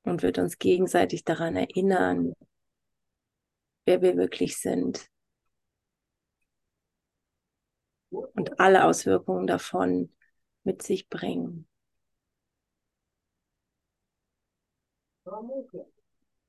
[0.04, 2.32] und wird uns gegenseitig daran erinnern,
[3.84, 5.08] wer wir wirklich sind.
[8.58, 10.12] alle Auswirkungen davon
[10.64, 11.68] mit sich bringen.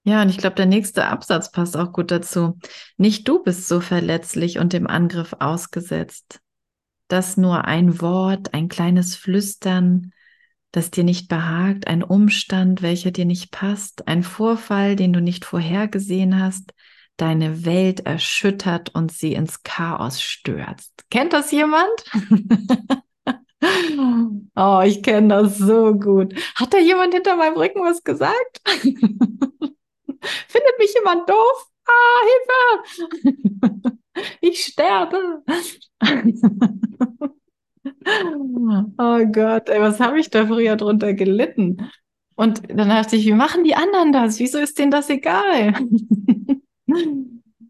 [0.05, 2.57] Ja, und ich glaube, der nächste Absatz passt auch gut dazu.
[2.97, 6.41] Nicht du bist so verletzlich und dem Angriff ausgesetzt,
[7.07, 10.11] dass nur ein Wort, ein kleines Flüstern,
[10.71, 15.45] das dir nicht behagt, ein Umstand, welcher dir nicht passt, ein Vorfall, den du nicht
[15.45, 16.73] vorhergesehen hast,
[17.15, 21.05] deine Welt erschüttert und sie ins Chaos stürzt.
[21.11, 21.91] Kennt das jemand?
[24.55, 26.33] oh, ich kenne das so gut.
[26.55, 28.61] Hat da jemand hinter meinem Rücken was gesagt?
[30.47, 31.67] Findet mich jemand doof?
[31.85, 33.97] Ah, Hilfe!
[34.41, 35.43] Ich sterbe.
[38.99, 41.89] oh Gott, ey, was habe ich da früher drunter gelitten?
[42.35, 44.39] Und dann dachte ich, wie machen die anderen das?
[44.39, 45.73] Wieso ist denen das egal?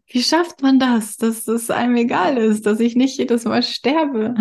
[0.06, 4.34] Wie schafft man das, dass es einem egal ist, dass ich nicht jedes Mal sterbe?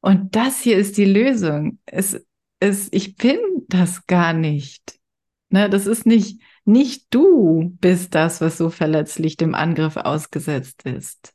[0.00, 1.78] Und das hier ist die Lösung.
[1.86, 2.20] Es,
[2.58, 3.38] es, ich bin
[3.68, 4.99] das gar nicht.
[5.50, 11.34] Ne, das ist nicht, nicht du bist das, was so verletzlich dem Angriff ausgesetzt ist.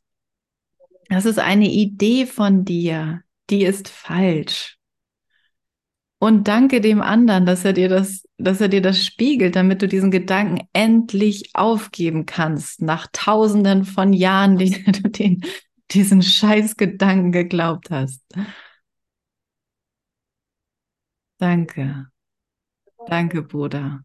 [1.08, 4.78] Das ist eine Idee von dir, die ist falsch.
[6.18, 9.88] Und danke dem anderen, dass er dir das, dass er dir das spiegelt, damit du
[9.88, 15.42] diesen Gedanken endlich aufgeben kannst, nach tausenden von Jahren, die du den,
[15.90, 18.22] diesen Scheißgedanken geglaubt hast.
[21.38, 22.10] Danke.
[23.06, 24.04] Danke, Bruder,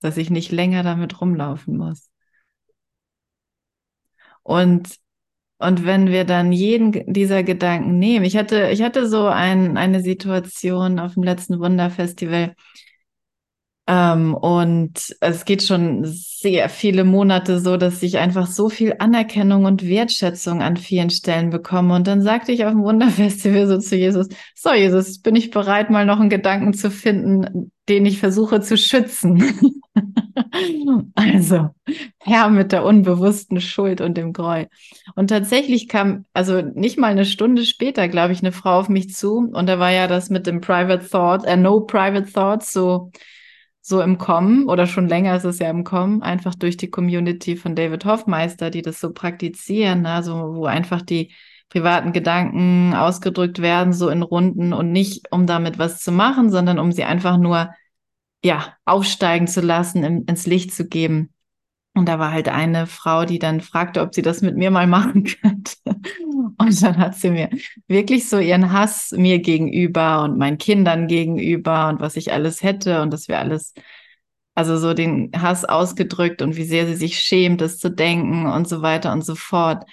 [0.00, 2.10] dass ich nicht länger damit rumlaufen muss.
[4.42, 4.98] Und,
[5.58, 10.02] und wenn wir dann jeden dieser Gedanken nehmen, ich hatte, ich hatte so ein, eine
[10.02, 12.54] Situation auf dem letzten Wunderfestival,
[13.86, 19.66] ähm, und es geht schon sehr viele Monate so, dass ich einfach so viel Anerkennung
[19.66, 21.94] und Wertschätzung an vielen Stellen bekomme.
[21.94, 25.90] Und dann sagte ich auf dem Wunderfestival so zu Jesus, so Jesus, bin ich bereit,
[25.90, 29.82] mal noch einen Gedanken zu finden, den ich versuche zu schützen.
[31.14, 31.68] also,
[32.20, 34.68] Herr mit der unbewussten Schuld und dem Groll.
[35.14, 39.14] Und tatsächlich kam, also nicht mal eine Stunde später, glaube ich, eine Frau auf mich
[39.14, 39.50] zu.
[39.52, 43.10] Und da war ja das mit dem Private Thought, äh, No Private Thoughts, so
[43.86, 47.54] so im Kommen oder schon länger ist es ja im Kommen, einfach durch die Community
[47.54, 51.34] von David Hoffmeister, die das so praktizieren, also wo einfach die
[51.68, 56.78] privaten Gedanken ausgedrückt werden, so in Runden und nicht, um damit was zu machen, sondern
[56.78, 57.74] um sie einfach nur,
[58.42, 61.34] ja, aufsteigen zu lassen, in, ins Licht zu geben.
[61.94, 64.86] Und da war halt eine Frau, die dann fragte, ob sie das mit mir mal
[64.86, 65.76] machen könnte.
[66.58, 67.50] Und dann hat sie mir
[67.88, 73.02] wirklich so ihren Hass mir gegenüber und meinen Kindern gegenüber und was ich alles hätte
[73.02, 73.74] und dass wir alles,
[74.54, 78.68] also so den Hass ausgedrückt und wie sehr sie sich schämt, es zu denken und
[78.68, 79.84] so weiter und so fort.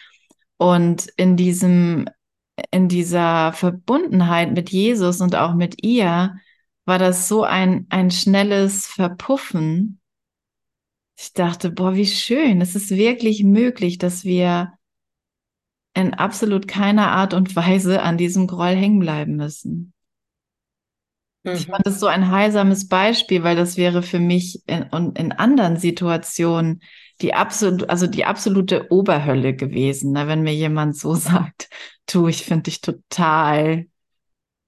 [0.57, 2.05] Und in diesem,
[2.71, 6.35] in dieser Verbundenheit mit Jesus und auch mit ihr
[6.85, 10.01] war das so ein, ein schnelles Verpuffen
[11.21, 12.61] ich dachte, boah, wie schön.
[12.61, 14.73] Es ist wirklich möglich, dass wir
[15.93, 19.93] in absolut keiner Art und Weise an diesem Groll hängen bleiben müssen.
[21.43, 21.53] Mhm.
[21.53, 24.83] Ich fand das so ein heilsames Beispiel, weil das wäre für mich in,
[25.15, 26.81] in anderen Situationen
[27.21, 30.27] die absolute, also die absolute Oberhölle gewesen, ne?
[30.27, 31.69] wenn mir jemand so sagt,
[32.11, 33.85] du, ich finde dich total,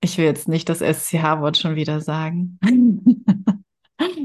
[0.01, 2.59] ich will jetzt nicht das SCH-Wort schon wieder sagen.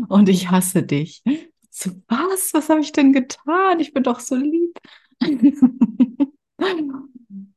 [0.08, 1.22] und ich hasse dich.
[1.70, 2.52] So, was?
[2.54, 3.78] Was habe ich denn getan?
[3.78, 4.78] Ich bin doch so lieb.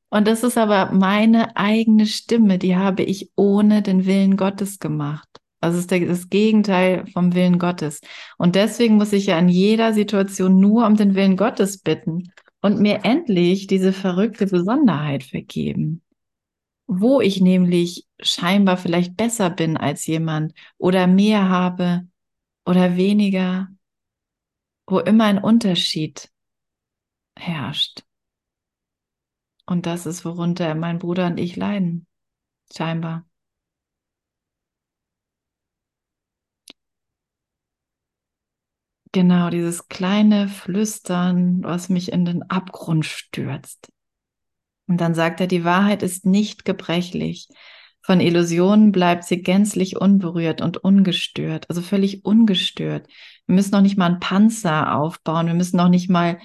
[0.09, 5.27] Und das ist aber meine eigene Stimme, die habe ich ohne den Willen Gottes gemacht.
[5.61, 8.01] Also ist das Gegenteil vom Willen Gottes.
[8.37, 12.79] Und deswegen muss ich ja in jeder Situation nur um den Willen Gottes bitten und
[12.79, 16.01] mir endlich diese verrückte Besonderheit vergeben.
[16.87, 22.07] Wo ich nämlich scheinbar vielleicht besser bin als jemand oder mehr habe
[22.65, 23.69] oder weniger
[24.91, 26.29] wo immer ein Unterschied
[27.37, 28.03] herrscht.
[29.71, 32.05] Und das ist, worunter mein Bruder und ich leiden,
[32.75, 33.25] scheinbar.
[39.13, 43.93] Genau, dieses kleine Flüstern, was mich in den Abgrund stürzt.
[44.87, 47.47] Und dann sagt er, die Wahrheit ist nicht gebrechlich.
[48.01, 53.07] Von Illusionen bleibt sie gänzlich unberührt und ungestört, also völlig ungestört.
[53.45, 55.47] Wir müssen noch nicht mal einen Panzer aufbauen.
[55.47, 56.39] Wir müssen noch nicht mal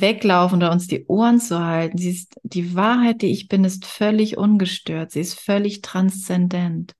[0.00, 1.98] weglaufen oder uns die Ohren zu halten.
[1.98, 5.10] Sie ist, die Wahrheit, die ich bin, ist völlig ungestört.
[5.10, 6.94] Sie ist völlig transzendent.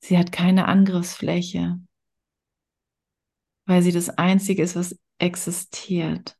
[0.00, 1.80] Sie hat keine Angriffsfläche,
[3.66, 6.36] weil sie das Einzige ist, was existiert.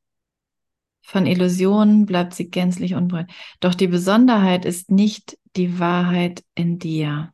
[1.02, 3.30] Von Illusionen bleibt sie gänzlich unberührt.
[3.60, 7.32] Doch die Besonderheit ist nicht die Wahrheit in dir.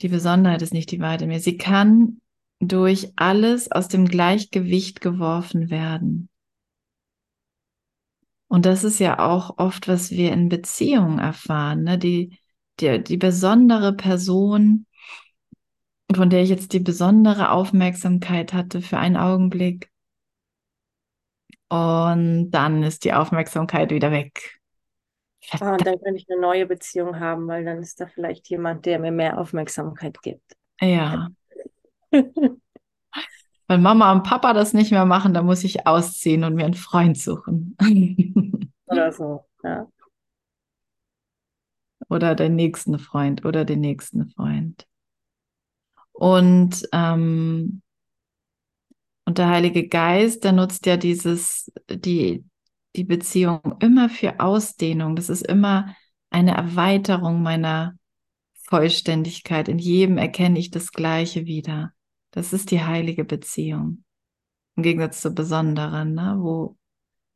[0.00, 1.40] Die Besonderheit ist nicht die Wahrheit in mir.
[1.40, 2.20] Sie kann
[2.68, 6.28] durch alles aus dem Gleichgewicht geworfen werden.
[8.48, 11.82] Und das ist ja auch oft, was wir in Beziehungen erfahren.
[11.82, 11.98] Ne?
[11.98, 12.38] Die,
[12.80, 14.86] die, die besondere Person,
[16.14, 19.90] von der ich jetzt die besondere Aufmerksamkeit hatte für einen Augenblick.
[21.68, 24.60] Und dann ist die Aufmerksamkeit wieder weg.
[25.50, 28.86] Ah, und dann kann ich eine neue Beziehung haben, weil dann ist da vielleicht jemand,
[28.86, 30.56] der mir mehr Aufmerksamkeit gibt.
[30.80, 31.28] Ja.
[33.66, 36.74] Wenn Mama und Papa das nicht mehr machen, dann muss ich ausziehen und mir einen
[36.74, 37.76] Freund suchen.
[38.86, 39.88] Oder so, ja.
[42.10, 44.86] Oder den nächsten Freund oder den nächsten Freund.
[46.12, 47.80] Und, ähm,
[49.24, 52.44] und der Heilige Geist, der nutzt ja dieses, die,
[52.94, 55.16] die Beziehung immer für Ausdehnung.
[55.16, 55.96] Das ist immer
[56.28, 57.96] eine Erweiterung meiner
[58.68, 59.68] Vollständigkeit.
[59.68, 61.93] In jedem erkenne ich das Gleiche wieder.
[62.34, 64.02] Das ist die heilige Beziehung.
[64.74, 66.34] Im Gegensatz zur besonderen, ne?
[66.40, 66.76] wo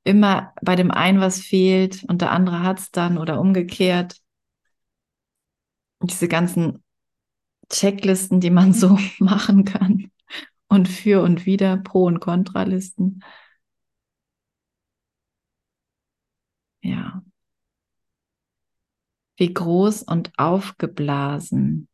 [0.02, 4.20] immer bei dem einen was fehlt und der andere hat es dann oder umgekehrt.
[6.02, 6.82] Diese ganzen
[7.70, 10.10] Checklisten, die man so machen kann
[10.66, 13.22] und für und wieder Pro- und Kontralisten.
[16.82, 17.22] Ja.
[19.36, 21.87] Wie groß und aufgeblasen.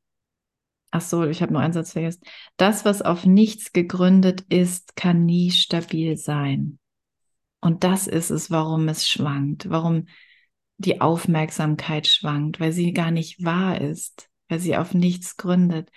[0.95, 2.23] Ach so, ich habe noch einen Satz vergessen.
[2.57, 6.79] Das, was auf nichts gegründet ist, kann nie stabil sein.
[7.61, 10.07] Und das ist es, warum es schwankt, warum
[10.77, 15.91] die Aufmerksamkeit schwankt, weil sie gar nicht wahr ist, weil sie auf nichts gründet.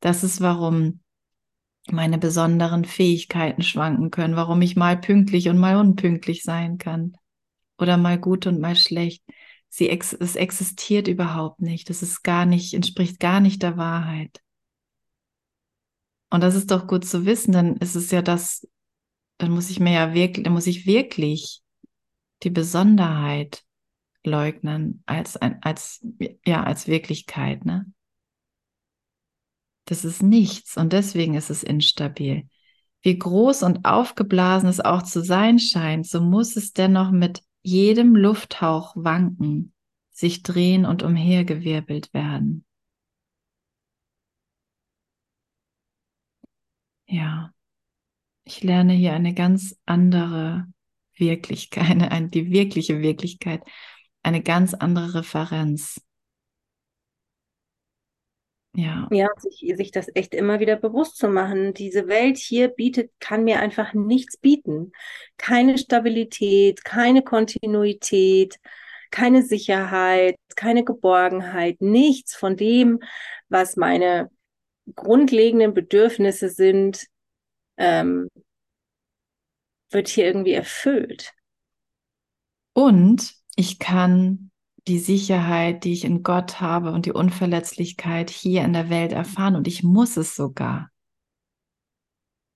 [0.00, 1.00] Das ist, warum
[1.90, 7.16] meine besonderen Fähigkeiten schwanken können, warum ich mal pünktlich und mal unpünktlich sein kann
[7.78, 9.24] oder mal gut und mal schlecht.
[9.74, 11.88] Sie ex es existiert überhaupt nicht.
[11.88, 14.42] Es ist gar nicht, entspricht gar nicht der Wahrheit.
[16.28, 18.68] Und das ist doch gut zu wissen, dann ist es ja das,
[19.38, 21.62] dann muss ich mir ja wirklich, dann muss ich wirklich
[22.42, 23.64] die Besonderheit
[24.24, 26.06] leugnen als als
[26.44, 27.90] ja als Wirklichkeit, ne?
[29.86, 32.46] Das ist nichts und deswegen ist es instabil.
[33.00, 38.16] Wie groß und aufgeblasen es auch zu sein scheint, so muss es dennoch mit jedem
[38.16, 39.72] Lufthauch wanken,
[40.10, 42.64] sich drehen und umhergewirbelt werden.
[47.06, 47.52] Ja,
[48.44, 50.66] ich lerne hier eine ganz andere
[51.14, 53.62] Wirklichkeit, eine, die wirkliche Wirklichkeit,
[54.22, 56.00] eine ganz andere Referenz.
[58.74, 59.06] Ja.
[59.10, 61.74] Ja, sich, sich das echt immer wieder bewusst zu machen.
[61.74, 64.92] Diese Welt hier bietet, kann mir einfach nichts bieten.
[65.36, 68.58] Keine Stabilität, keine Kontinuität,
[69.10, 73.00] keine Sicherheit, keine Geborgenheit, nichts von dem,
[73.48, 74.30] was meine
[74.94, 77.06] grundlegenden Bedürfnisse sind,
[77.76, 78.28] ähm,
[79.90, 81.32] wird hier irgendwie erfüllt.
[82.72, 84.51] Und ich kann
[84.88, 89.54] die Sicherheit, die ich in Gott habe und die Unverletzlichkeit hier in der Welt erfahren
[89.54, 90.90] und ich muss es sogar.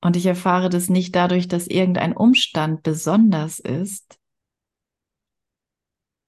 [0.01, 4.21] Und ich erfahre das nicht dadurch, dass irgendein Umstand besonders ist,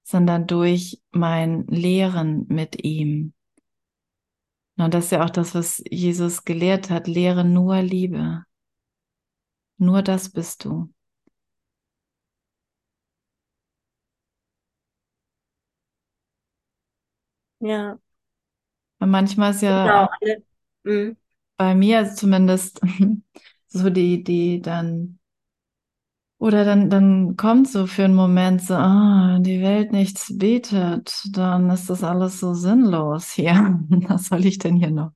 [0.03, 3.33] sondern durch mein Lehren mit ihm.
[4.77, 7.07] Und das ist ja auch das, was Jesus gelehrt hat.
[7.07, 8.43] Lehre nur Liebe.
[9.77, 10.91] Nur das bist du.
[17.59, 17.99] Ja.
[18.99, 20.33] Und manchmal ist ja genau.
[20.83, 21.17] mhm.
[21.57, 22.81] bei mir zumindest
[23.67, 25.19] so die, die dann,
[26.37, 31.69] oder dann, dann kommt so für einen Moment so, ah, die Welt nichts bietet, dann
[31.69, 33.79] ist das alles so sinnlos hier.
[34.07, 35.11] Was soll ich denn hier noch?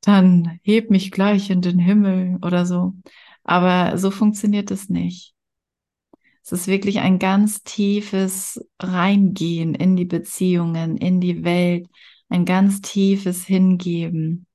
[0.00, 2.94] Dann heb mich gleich in den Himmel oder so.
[3.44, 5.35] Aber so funktioniert es nicht.
[6.46, 11.88] Es ist wirklich ein ganz tiefes Reingehen in die Beziehungen, in die Welt,
[12.28, 14.46] ein ganz tiefes Hingeben,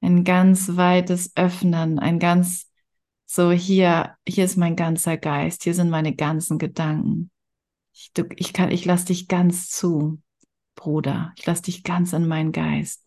[0.00, 2.70] ein ganz weites Öffnen, ein ganz
[3.26, 7.30] so hier, hier ist mein ganzer Geist, hier sind meine ganzen Gedanken.
[7.92, 10.22] Ich, du, ich kann, ich lass dich ganz zu,
[10.76, 11.34] Bruder.
[11.36, 13.06] Ich lass dich ganz in meinen Geist.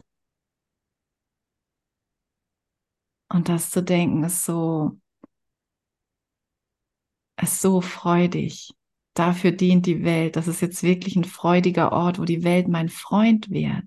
[3.30, 5.01] Und das zu denken ist so,
[7.42, 8.72] ist so freudig.
[9.14, 10.36] Dafür dient die Welt.
[10.36, 13.86] Das ist jetzt wirklich ein freudiger Ort, wo die Welt mein Freund wird.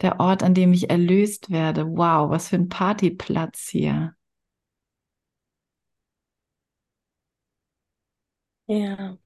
[0.00, 1.86] Der Ort, an dem ich erlöst werde.
[1.86, 4.14] Wow, was für ein Partyplatz hier.
[8.66, 9.18] Ja.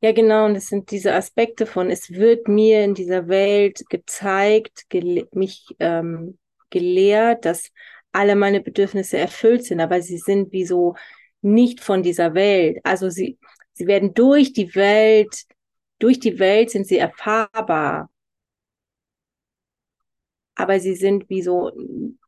[0.00, 4.88] Ja, genau, und es sind diese Aspekte von, es wird mir in dieser Welt gezeigt,
[4.88, 6.38] gele mich ähm,
[6.70, 7.70] gelehrt, dass
[8.14, 10.94] alle meine Bedürfnisse erfüllt sind, aber sie sind wie so
[11.42, 12.78] nicht von dieser Welt.
[12.84, 13.38] Also sie,
[13.72, 15.44] sie werden durch die Welt,
[15.98, 18.10] durch die Welt sind sie erfahrbar.
[20.54, 21.72] Aber sie sind wie so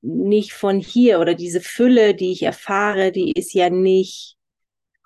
[0.02, 4.36] nicht von hier oder diese Fülle, die ich erfahre, die ist ja nicht,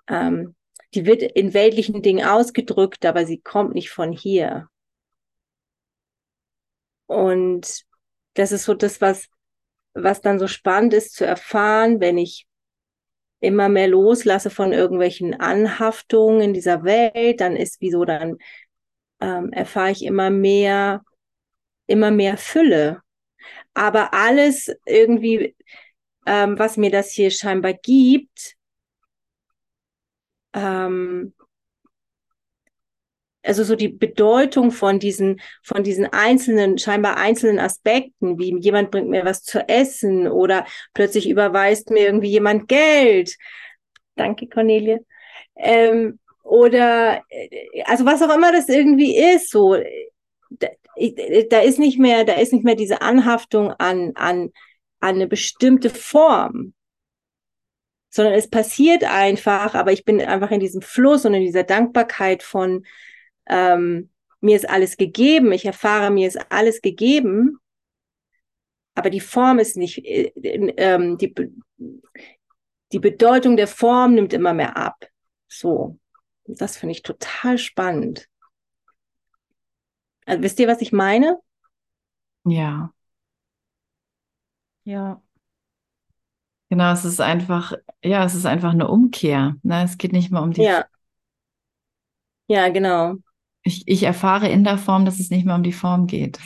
[0.08, 0.54] ähm,
[0.94, 4.68] die wird in weltlichen Dingen ausgedrückt, aber sie kommt nicht von hier.
[7.06, 7.84] Und
[8.34, 9.28] das ist so das, was,
[9.94, 12.46] was dann so spannend ist zu erfahren, wenn ich
[13.40, 18.36] immer mehr loslasse von irgendwelchen Anhaftungen in dieser Welt, dann ist wieso, dann
[19.20, 21.02] ähm, erfahre ich immer mehr,
[21.86, 23.00] immer mehr Fülle.
[23.74, 25.56] Aber alles irgendwie,
[26.26, 28.56] ähm, was mir das hier scheinbar gibt,
[30.52, 31.32] ähm,
[33.42, 39.08] also so die Bedeutung von diesen, von diesen einzelnen, scheinbar einzelnen Aspekten, wie jemand bringt
[39.08, 43.36] mir was zu essen oder plötzlich überweist mir irgendwie jemand Geld.
[44.16, 45.04] Danke, Cornelie.
[45.56, 47.22] Ähm, oder,
[47.84, 49.76] also was auch immer das irgendwie ist, so,
[50.50, 50.68] da,
[51.48, 54.50] da ist nicht mehr, da ist nicht mehr diese Anhaftung an, an,
[55.00, 56.74] an eine bestimmte Form,
[58.10, 62.42] sondern es passiert einfach, aber ich bin einfach in diesem Fluss und in dieser Dankbarkeit
[62.42, 62.84] von,
[63.46, 64.10] ähm,
[64.40, 67.58] mir ist alles gegeben, ich erfahre, mir ist alles gegeben,
[68.94, 71.34] aber die Form ist nicht, äh, äh, die,
[72.92, 75.06] die Bedeutung der Form nimmt immer mehr ab.
[75.48, 75.98] So,
[76.44, 78.28] das finde ich total spannend.
[80.26, 81.38] Also, wisst ihr, was ich meine?
[82.44, 82.92] Ja.
[84.84, 85.22] Ja.
[86.68, 87.72] Genau, es ist einfach,
[88.02, 89.56] ja, es ist einfach eine Umkehr.
[89.62, 89.84] Ne?
[89.84, 90.62] Es geht nicht mehr um die.
[90.62, 90.86] Ja.
[92.46, 93.16] Ja, genau.
[93.62, 96.38] Ich, ich erfahre in der Form, dass es nicht mehr um die Form geht.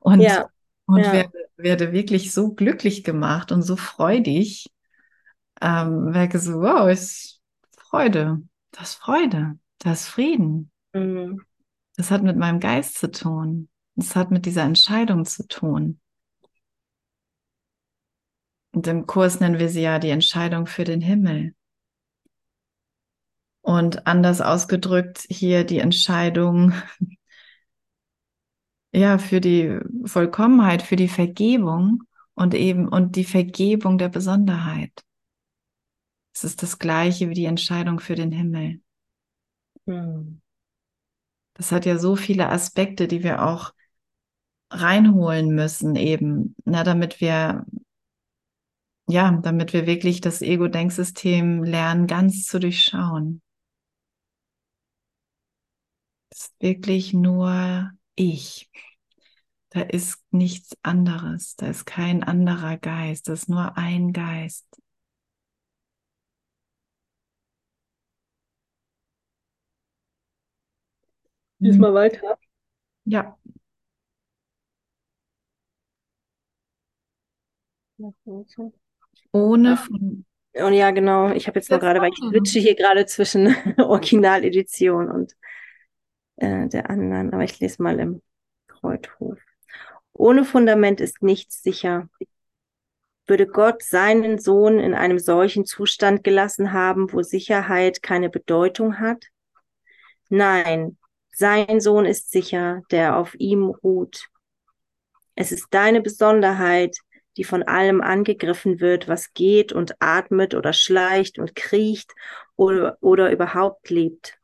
[0.00, 0.48] Und, ja.
[0.86, 1.12] und ja.
[1.12, 4.70] Werde, werde wirklich so glücklich gemacht und so freudig.
[5.60, 7.40] Ähm, merke so, wow, ist
[7.76, 8.42] Freude.
[8.70, 9.58] Das ist Freude.
[9.78, 10.70] Das ist Frieden.
[10.92, 11.42] Mhm.
[11.96, 13.68] Das hat mit meinem Geist zu tun.
[13.94, 16.00] Das hat mit dieser Entscheidung zu tun.
[18.72, 21.54] Und im Kurs nennen wir sie ja die Entscheidung für den Himmel.
[23.70, 26.72] Und anders ausgedrückt hier die Entscheidung,
[28.92, 32.02] ja, für die Vollkommenheit, für die Vergebung
[32.34, 34.90] und eben, und die Vergebung der Besonderheit.
[36.34, 38.80] Es ist das gleiche wie die Entscheidung für den Himmel.
[39.86, 40.40] Mhm.
[41.54, 43.72] Das hat ja so viele Aspekte, die wir auch
[44.68, 47.64] reinholen müssen eben, na, damit wir
[49.06, 53.40] ja, damit wir wirklich das Ego-Denksystem lernen, ganz zu durchschauen.
[56.40, 58.70] Ist wirklich nur ich.
[59.68, 61.54] Da ist nichts anderes.
[61.56, 63.28] Da ist kein anderer Geist.
[63.28, 64.66] Da ist nur ein Geist.
[71.58, 72.38] Lies mal weiter.
[73.04, 73.36] Ja.
[79.32, 80.24] Ohne von.
[80.54, 81.32] Und ja, genau.
[81.32, 85.36] Ich habe jetzt nur gerade, weil ich switche hier gerade zwischen Originaledition und
[86.40, 87.32] äh, der anderen.
[87.32, 88.22] Aber ich lese mal im
[88.66, 89.38] Kreuthof.
[90.12, 92.08] Ohne Fundament ist nichts sicher.
[93.26, 99.26] Würde Gott seinen Sohn in einem solchen Zustand gelassen haben, wo Sicherheit keine Bedeutung hat?
[100.28, 100.98] Nein,
[101.32, 104.28] sein Sohn ist sicher, der auf ihm ruht.
[105.36, 106.96] Es ist deine Besonderheit,
[107.36, 112.12] die von allem angegriffen wird, was geht und atmet oder schleicht und kriecht
[112.56, 114.39] oder, oder überhaupt lebt.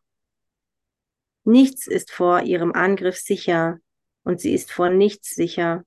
[1.46, 3.78] Nichts ist vor ihrem Angriff sicher
[4.24, 5.84] und sie ist vor nichts sicher.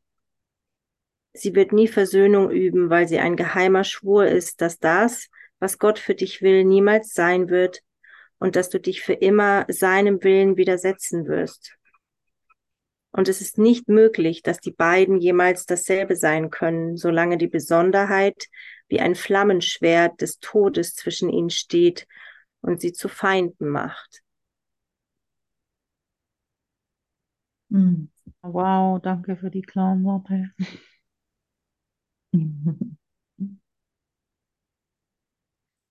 [1.34, 5.28] Sie wird nie Versöhnung üben, weil sie ein geheimer Schwur ist, dass das,
[5.60, 7.82] was Gott für dich will, niemals sein wird
[8.38, 11.76] und dass du dich für immer seinem Willen widersetzen wirst.
[13.12, 18.46] Und es ist nicht möglich, dass die beiden jemals dasselbe sein können, solange die Besonderheit
[18.88, 22.08] wie ein Flammenschwert des Todes zwischen ihnen steht
[22.62, 24.24] und sie zu Feinden macht.
[27.72, 28.10] Hm.
[28.44, 30.52] Wow, danke für die klaren Worte.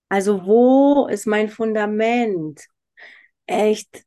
[0.09, 2.67] Also wo ist mein Fundament?
[3.47, 4.05] Echt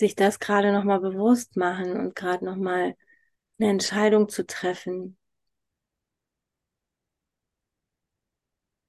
[0.00, 2.96] sich das gerade nochmal bewusst machen und gerade nochmal
[3.60, 5.16] eine Entscheidung zu treffen.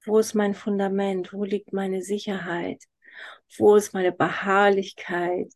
[0.05, 1.33] Wo ist mein Fundament?
[1.33, 2.83] Wo liegt meine Sicherheit?
[3.57, 5.53] Wo ist meine Beharrlichkeit?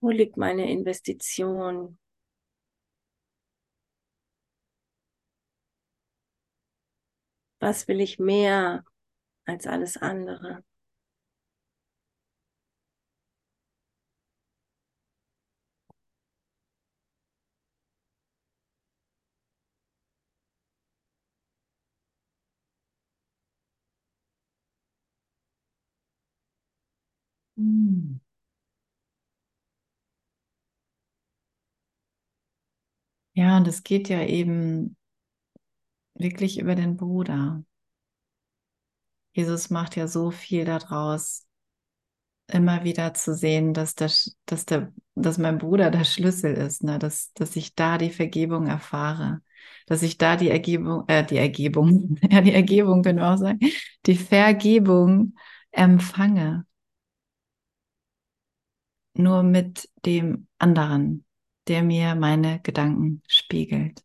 [0.00, 1.98] Wo liegt meine Investition?
[7.58, 8.84] Was will ich mehr
[9.46, 10.64] als alles andere?
[33.56, 34.96] Und es geht ja eben
[36.14, 37.64] wirklich über den Bruder.
[39.32, 41.46] Jesus macht ja so viel daraus,
[42.48, 44.10] immer wieder zu sehen, dass, der,
[44.46, 46.98] dass, der, dass mein Bruder der Schlüssel ist, ne?
[46.98, 49.40] dass, dass ich da die Vergebung erfahre,
[49.86, 53.60] dass ich da die Ergebung, äh, die Ergebung, ja, die Ergebung können wir auch sagen,
[54.06, 55.36] die Vergebung
[55.70, 56.66] empfange.
[59.16, 61.23] Nur mit dem anderen,
[61.68, 64.02] der mir meine Gedanken spiegelt.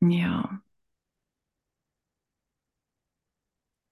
[0.00, 0.62] Ja.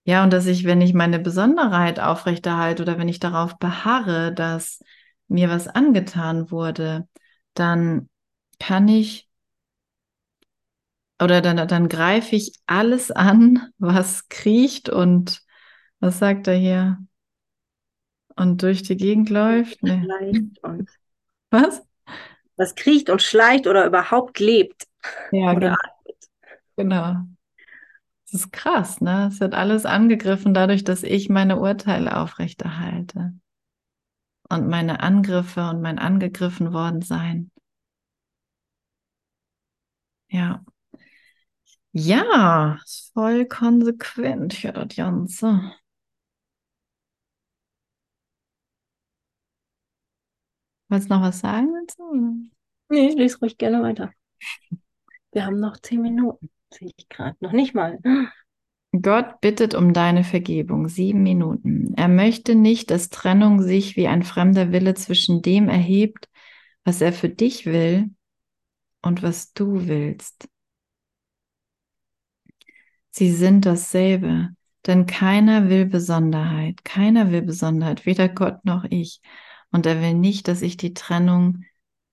[0.05, 4.81] Ja, und dass ich, wenn ich meine Besonderheit aufrechterhalte oder wenn ich darauf beharre, dass
[5.29, 7.09] mir was angetan wurde,
[7.55, 8.09] dann
[8.59, 9.29] kann ich
[11.21, 15.43] oder dann, dann greife ich alles an, was kriecht und
[16.01, 16.99] was sagt er hier?
[18.37, 19.83] Und durch die Gegend läuft?
[19.83, 20.03] Nee.
[21.51, 21.83] Was?
[22.57, 24.87] Was kriecht und schleicht oder überhaupt lebt.
[25.33, 25.77] Ja, oder
[26.77, 27.01] genau.
[27.01, 27.27] genau.
[28.31, 29.29] Das ist krass, ne?
[29.31, 33.35] Es wird alles angegriffen dadurch, dass ich meine Urteile aufrechterhalte.
[34.49, 37.51] Und meine Angriffe und mein angegriffen worden sein.
[40.29, 40.65] Ja.
[41.93, 42.79] Ja,
[43.13, 45.73] voll konsequent hier das Ganze.
[50.93, 52.51] Wolltest du noch was sagen dazu?
[52.91, 54.13] Nee, ich lese ruhig gerne weiter.
[55.33, 56.51] Wir haben noch zehn Minuten.
[56.71, 57.99] Sehe ich gerade noch nicht mal.
[59.01, 60.89] Gott bittet um deine Vergebung.
[60.89, 61.95] Sieben Minuten.
[61.97, 66.29] Er möchte nicht, dass Trennung sich wie ein fremder Wille zwischen dem erhebt,
[66.85, 68.11] was er für dich will
[69.01, 70.47] und was du willst.
[73.09, 74.51] Sie sind dasselbe,
[74.87, 76.85] denn keiner will Besonderheit.
[76.85, 79.23] Keiner will Besonderheit, weder Gott noch ich.
[79.73, 81.65] Und er will nicht, dass ich die Trennung,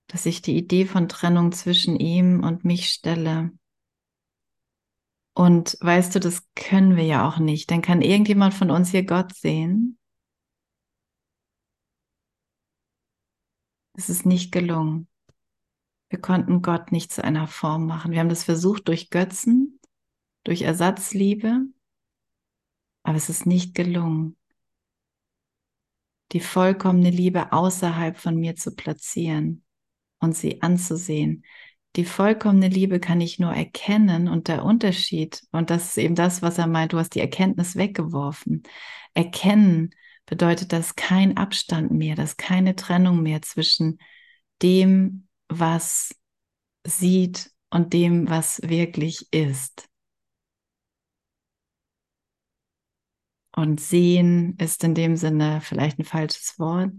[0.06, 3.52] dass ich die Idee von Trennung zwischen ihm und mich stelle.
[5.34, 7.70] Und weißt du, das können wir ja auch nicht.
[7.70, 9.98] Dann kann irgendjemand von uns hier Gott sehen.
[13.92, 15.08] Es ist nicht gelungen.
[16.08, 18.10] Wir konnten Gott nicht zu einer Form machen.
[18.10, 19.78] Wir haben das versucht durch Götzen,
[20.44, 21.66] durch Ersatzliebe,
[23.02, 24.36] aber es ist nicht gelungen,
[26.32, 29.64] die vollkommene Liebe außerhalb von mir zu platzieren
[30.20, 31.44] und sie anzusehen,
[31.96, 36.40] die vollkommene Liebe kann ich nur erkennen und der Unterschied, und das ist eben das,
[36.40, 38.62] was er meint, du hast die Erkenntnis weggeworfen.
[39.14, 39.90] Erkennen
[40.24, 43.98] bedeutet, dass kein Abstand mehr, dass keine Trennung mehr zwischen
[44.62, 46.14] dem, was
[46.86, 49.89] sieht und dem, was wirklich ist.
[53.52, 56.92] Und sehen ist in dem Sinne vielleicht ein falsches Wort.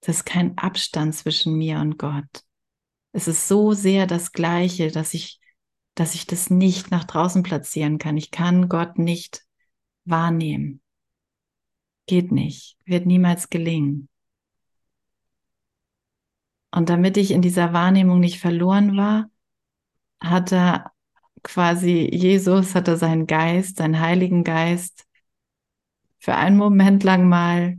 [0.00, 2.44] Das ist kein Abstand zwischen mir und Gott.
[3.12, 5.40] Es ist so sehr das Gleiche, dass ich,
[5.94, 8.16] dass ich das nicht nach draußen platzieren kann.
[8.16, 9.44] Ich kann Gott nicht
[10.04, 10.80] wahrnehmen.
[12.06, 14.08] Geht nicht, wird niemals gelingen.
[16.72, 19.30] Und damit ich in dieser Wahrnehmung nicht verloren war,
[20.20, 20.92] hat er
[21.42, 25.06] quasi Jesus, hat er seinen Geist, seinen Heiligen Geist
[26.22, 27.78] für einen Moment lang mal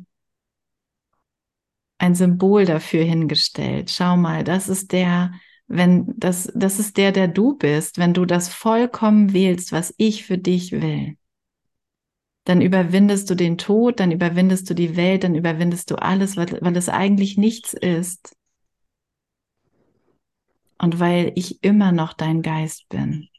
[1.97, 3.89] ein Symbol dafür hingestellt.
[3.89, 5.31] Schau mal, das ist der,
[5.67, 10.25] wenn das, das ist der, der du bist, wenn du das vollkommen wählst, was ich
[10.25, 11.15] für dich will.
[12.43, 16.59] Dann überwindest du den Tod, dann überwindest du die Welt, dann überwindest du alles, weil,
[16.61, 18.35] weil es eigentlich nichts ist.
[20.77, 23.29] Und weil ich immer noch dein Geist bin.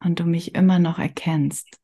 [0.00, 1.83] Und du mich immer noch erkennst.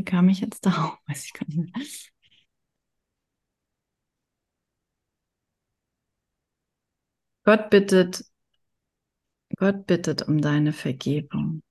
[0.00, 0.96] Wie kam ich jetzt darauf?
[1.06, 1.84] Weiß ich gar nicht mehr.
[7.44, 8.24] Gott bittet,
[9.54, 11.62] Gott bittet um deine Vergebung.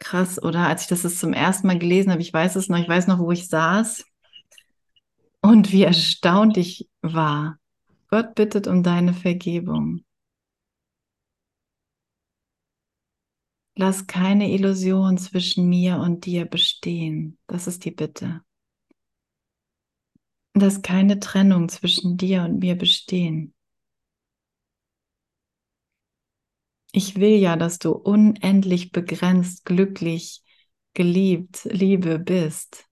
[0.00, 0.66] Krass, oder?
[0.66, 3.06] Als ich das, das zum ersten Mal gelesen habe, ich weiß es noch, ich weiß
[3.08, 4.04] noch, wo ich saß
[5.40, 7.58] und wie erstaunt ich war.
[8.08, 10.02] Gott bittet um deine Vergebung.
[13.80, 17.38] Lass keine Illusion zwischen mir und dir bestehen.
[17.46, 18.42] Das ist die Bitte.
[20.52, 23.54] Lass keine Trennung zwischen dir und mir bestehen.
[26.90, 30.42] Ich will ja, dass du unendlich begrenzt, glücklich,
[30.94, 32.84] geliebt, Liebe bist.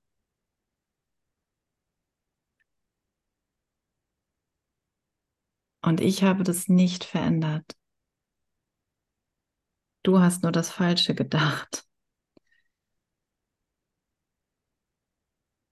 [5.82, 7.76] Und ich habe das nicht verändert.
[10.06, 11.84] Du hast nur das Falsche gedacht.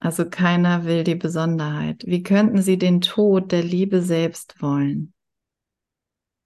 [0.01, 2.03] Also keiner will die Besonderheit.
[2.05, 5.15] Wie könnten sie den Tod der Liebe selbst wollen?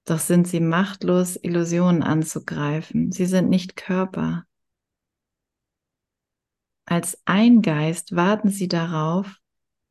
[0.04, 3.10] Doch sind sie machtlos, Illusionen anzugreifen.
[3.10, 4.44] Sie sind nicht Körper.
[6.84, 9.38] Als ein Geist warten sie darauf,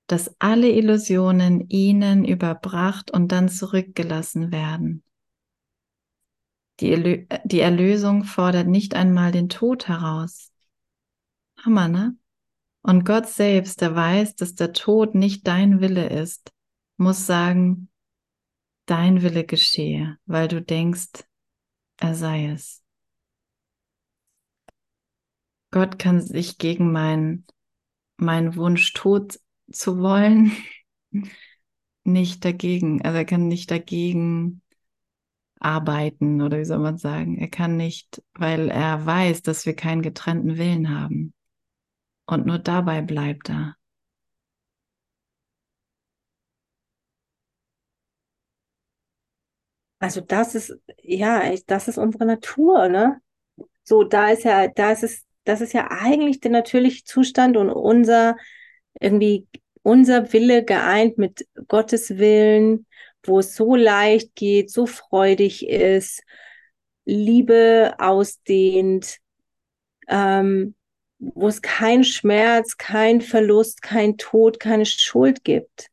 [0.06, 5.04] dass alle Illusionen ihnen überbracht und dann zurückgelassen werden.
[6.80, 10.52] Die, Erlö die Erlösung fordert nicht einmal den Tod heraus.
[11.58, 12.16] Hammer, ne?
[12.82, 16.54] Und Gott selbst, der weiß, dass der Tod nicht dein Wille ist,
[16.98, 17.90] muss sagen,
[18.86, 21.26] dein Wille geschehe, weil du denkst,
[21.98, 22.84] er sei es.
[25.72, 27.46] Gott kann sich gegen meinen
[28.18, 29.40] mein Wunsch, tot
[29.72, 30.52] zu wollen,
[32.04, 34.62] nicht dagegen, also er kann nicht dagegen
[35.60, 37.38] arbeiten oder wie soll man sagen.
[37.38, 41.34] Er kann nicht, weil er weiß, dass wir keinen getrennten Willen haben.
[42.28, 43.76] Und nur dabei bleibt er.
[50.00, 53.20] Also das ist, ja, das ist unsere Natur, ne?
[53.84, 57.70] So, da ist ja, da ist es, das ist ja eigentlich der natürliche Zustand und
[57.72, 58.38] unser,
[59.02, 59.48] irgendwie,
[59.84, 62.86] unser Wille geeint mit Gottes Willen,
[63.28, 66.24] wo es so leicht geht, so freudig ist,
[67.06, 69.18] Liebe ausdehnt,
[70.08, 70.76] ähm,
[71.20, 75.88] wo es keinen Schmerz, kein Verlust, kein Tod, keine Schuld gibt.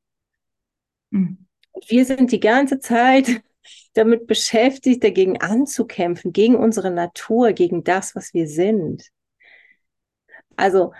[1.10, 1.46] Mhm.
[1.86, 3.42] Wir sind die ganze Zeit
[3.94, 9.08] damit beschäftigt, dagegen anzukämpfen, gegen unsere Natur, gegen das, was wir sind.
[10.56, 10.92] Also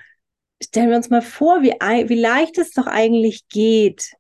[0.63, 4.15] stellen wir uns mal vor, wie, wie leicht es doch eigentlich geht,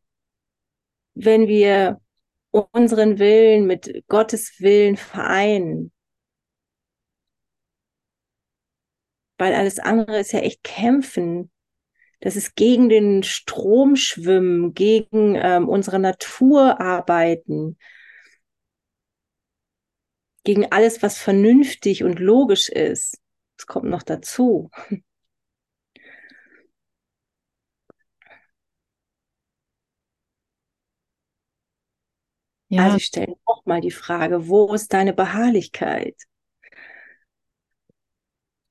[1.15, 2.01] wenn wir
[2.55, 5.93] unseren Willen mit Gottes Willen vereinen.
[9.39, 11.51] Weil alles andere ist ja echt kämpfen.
[12.21, 17.77] Das ist gegen den Strom schwimmen, gegen ähm, unsere Natur arbeiten,
[20.45, 23.19] gegen alles, was vernünftig und logisch ist.
[23.57, 24.71] Das kommt noch dazu.
[32.75, 32.83] Ja.
[32.87, 36.17] Also ich stelle nochmal die Frage, wo ist deine Beharrlichkeit?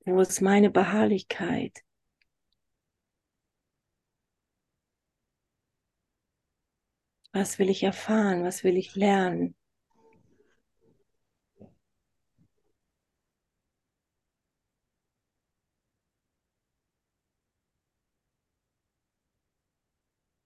[0.06, 1.80] Wo ist meine Beharrlichkeit?
[7.32, 8.44] Was will ich erfahren?
[8.44, 9.56] Was will ich lernen?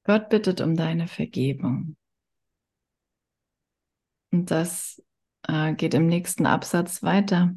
[0.03, 1.97] Gott bittet um deine Vergebung.
[4.31, 5.01] Und das
[5.47, 7.55] äh, geht im nächsten Absatz weiter.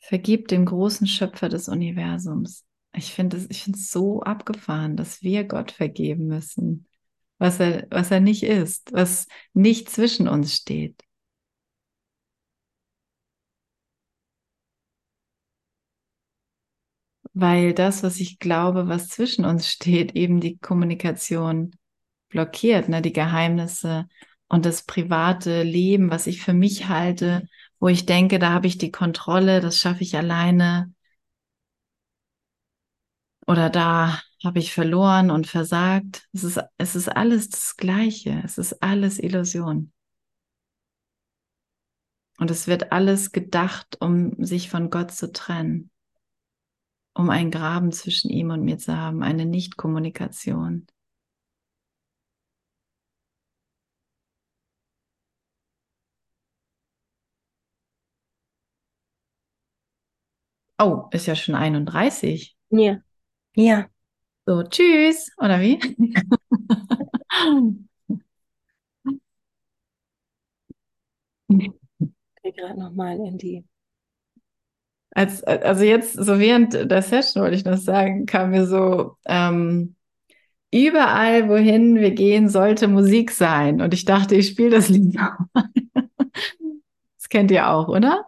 [0.00, 2.64] Vergib dem großen Schöpfer des Universums.
[2.94, 6.86] Ich finde es so abgefahren, dass wir Gott vergeben müssen,
[7.38, 11.06] was er, was er nicht ist, was nicht zwischen uns steht.
[17.38, 21.76] weil das, was ich glaube, was zwischen uns steht, eben die Kommunikation
[22.30, 23.02] blockiert, ne?
[23.02, 24.08] die Geheimnisse
[24.48, 28.78] und das private Leben, was ich für mich halte, wo ich denke, da habe ich
[28.78, 30.92] die Kontrolle, das schaffe ich alleine.
[33.46, 36.28] Oder da habe ich verloren und versagt.
[36.32, 38.40] Es ist, es ist alles das Gleiche.
[38.44, 39.92] Es ist alles Illusion.
[42.38, 45.90] Und es wird alles gedacht, um sich von Gott zu trennen
[47.16, 50.86] um einen Graben zwischen ihm und mir zu haben, eine Nichtkommunikation.
[60.78, 62.56] Oh, ist ja schon 31.
[62.70, 62.98] Ja.
[63.54, 63.88] Ja.
[64.46, 65.78] So, tschüss, oder wie?
[71.48, 71.72] Ich
[72.42, 73.64] gehe gerade nochmal in die.
[75.14, 79.94] Als, also jetzt, so während der Session wollte ich noch sagen, kam mir so, ähm,
[80.72, 83.80] überall, wohin wir gehen, sollte Musik sein.
[83.82, 85.70] Und ich dachte, ich spiele das Lied nochmal.
[87.18, 88.26] Das kennt ihr auch, oder?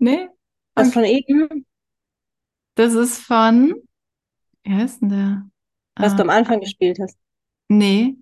[0.00, 0.28] Nee?
[0.74, 1.64] Was von eben?
[2.74, 3.74] Das ist von,
[4.64, 5.50] wie heißt denn der?
[5.98, 7.18] Was du Ah, am Anfang gespielt hast.
[7.68, 8.16] nee,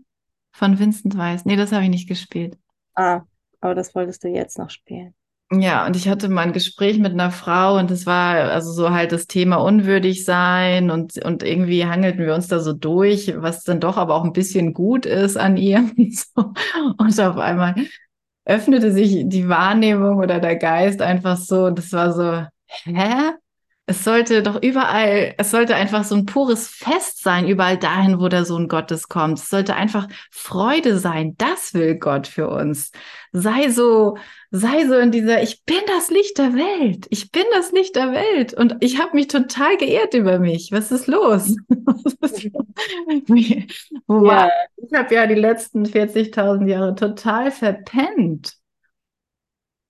[0.52, 1.44] von Vincent Weiss.
[1.44, 2.58] Nee, das habe ich nicht gespielt.
[2.94, 3.22] Ah,
[3.62, 5.14] aber das wolltest du jetzt noch spielen.
[5.50, 8.90] Ja, und ich hatte mal ein Gespräch mit einer Frau und es war also so
[8.90, 13.64] halt das Thema unwürdig sein und, und irgendwie hangelten wir uns da so durch, was
[13.64, 15.90] dann doch aber auch ein bisschen gut ist an ihr.
[16.12, 16.52] So.
[16.98, 17.74] Und auf einmal
[18.48, 22.46] öffnete sich die Wahrnehmung oder der Geist einfach so und das war so,
[22.84, 23.32] hä?
[23.90, 28.28] Es sollte doch überall, es sollte einfach so ein pures Fest sein, überall dahin, wo
[28.28, 29.38] der Sohn Gottes kommt.
[29.38, 31.36] Es sollte einfach Freude sein.
[31.38, 32.92] Das will Gott für uns.
[33.32, 34.18] Sei so,
[34.50, 37.06] sei so in dieser, ich bin das Licht der Welt.
[37.08, 38.52] Ich bin das Licht der Welt.
[38.52, 40.70] Und ich habe mich total geehrt über mich.
[40.70, 41.56] Was ist los?
[44.06, 48.52] War, Ja, ich habe ja die letzten 40.000 Jahre total verpennt.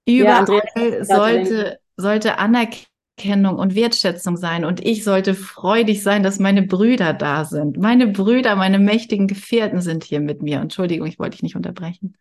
[0.07, 1.05] ja, Überall drin.
[1.05, 2.87] sollte, sollte Anerkennung
[3.57, 4.65] und Wertschätzung sein.
[4.65, 7.79] Und ich sollte freudig sein, dass meine Brüder da sind.
[7.79, 10.61] Meine Brüder, meine mächtigen Gefährten sind hier mit mir.
[10.61, 12.17] Entschuldigung, ich wollte dich nicht unterbrechen.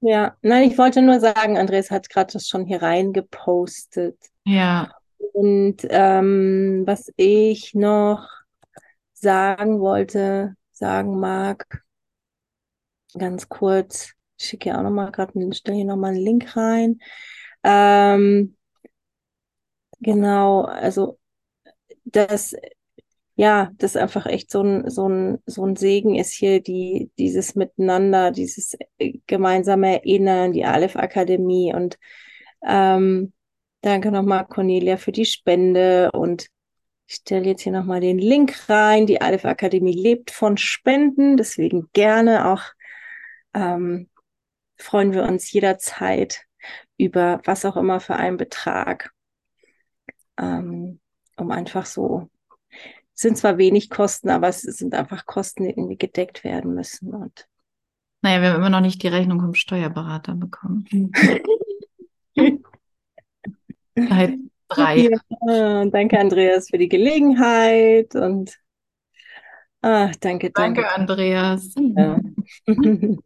[0.00, 4.16] Ja, nein, ich wollte nur sagen, Andreas hat gerade das schon hier reingepostet.
[4.44, 4.90] Ja,
[5.32, 8.28] Und ähm, was ich noch
[9.14, 11.82] sagen wollte, sagen mag,
[13.18, 17.00] ganz kurz, ich schicke auch nochmal gerade, stelle hier nochmal einen Link rein.
[17.62, 18.55] Ähm,
[20.00, 21.18] genau, also
[22.04, 22.54] das,
[23.36, 27.54] ja, das einfach echt so ein, so ein, so ein Segen ist hier, die, dieses
[27.54, 31.98] Miteinander, dieses äh, gemeinsame Erinnern, die Aleph Akademie und
[32.66, 33.32] ähm,
[33.82, 36.48] danke nochmal Cornelia für die Spende und
[37.08, 39.06] ich stelle jetzt hier nochmal den Link rein.
[39.06, 42.62] Die Aleph Akademie lebt von Spenden, deswegen gerne auch
[43.54, 44.08] ähm,
[44.76, 46.42] freuen wir uns jederzeit
[46.98, 49.12] über was auch immer für einen Betrag,
[50.38, 51.00] ähm,
[51.36, 52.28] um einfach so,
[53.14, 57.14] es sind zwar wenig Kosten, aber es sind einfach Kosten, die irgendwie gedeckt werden müssen.
[57.14, 57.46] Und
[58.22, 60.86] naja, wir haben immer noch nicht die Rechnung vom Steuerberater bekommen.
[63.94, 64.34] Seit
[64.68, 65.08] drei.
[65.46, 68.58] ja, danke, Andreas, für die Gelegenheit und
[69.82, 70.82] ah, danke, danke.
[70.82, 71.74] Danke, Andreas.
[71.76, 72.20] Ja.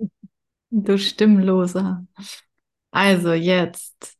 [0.70, 2.06] Du Stimmloser.
[2.92, 4.16] Also jetzt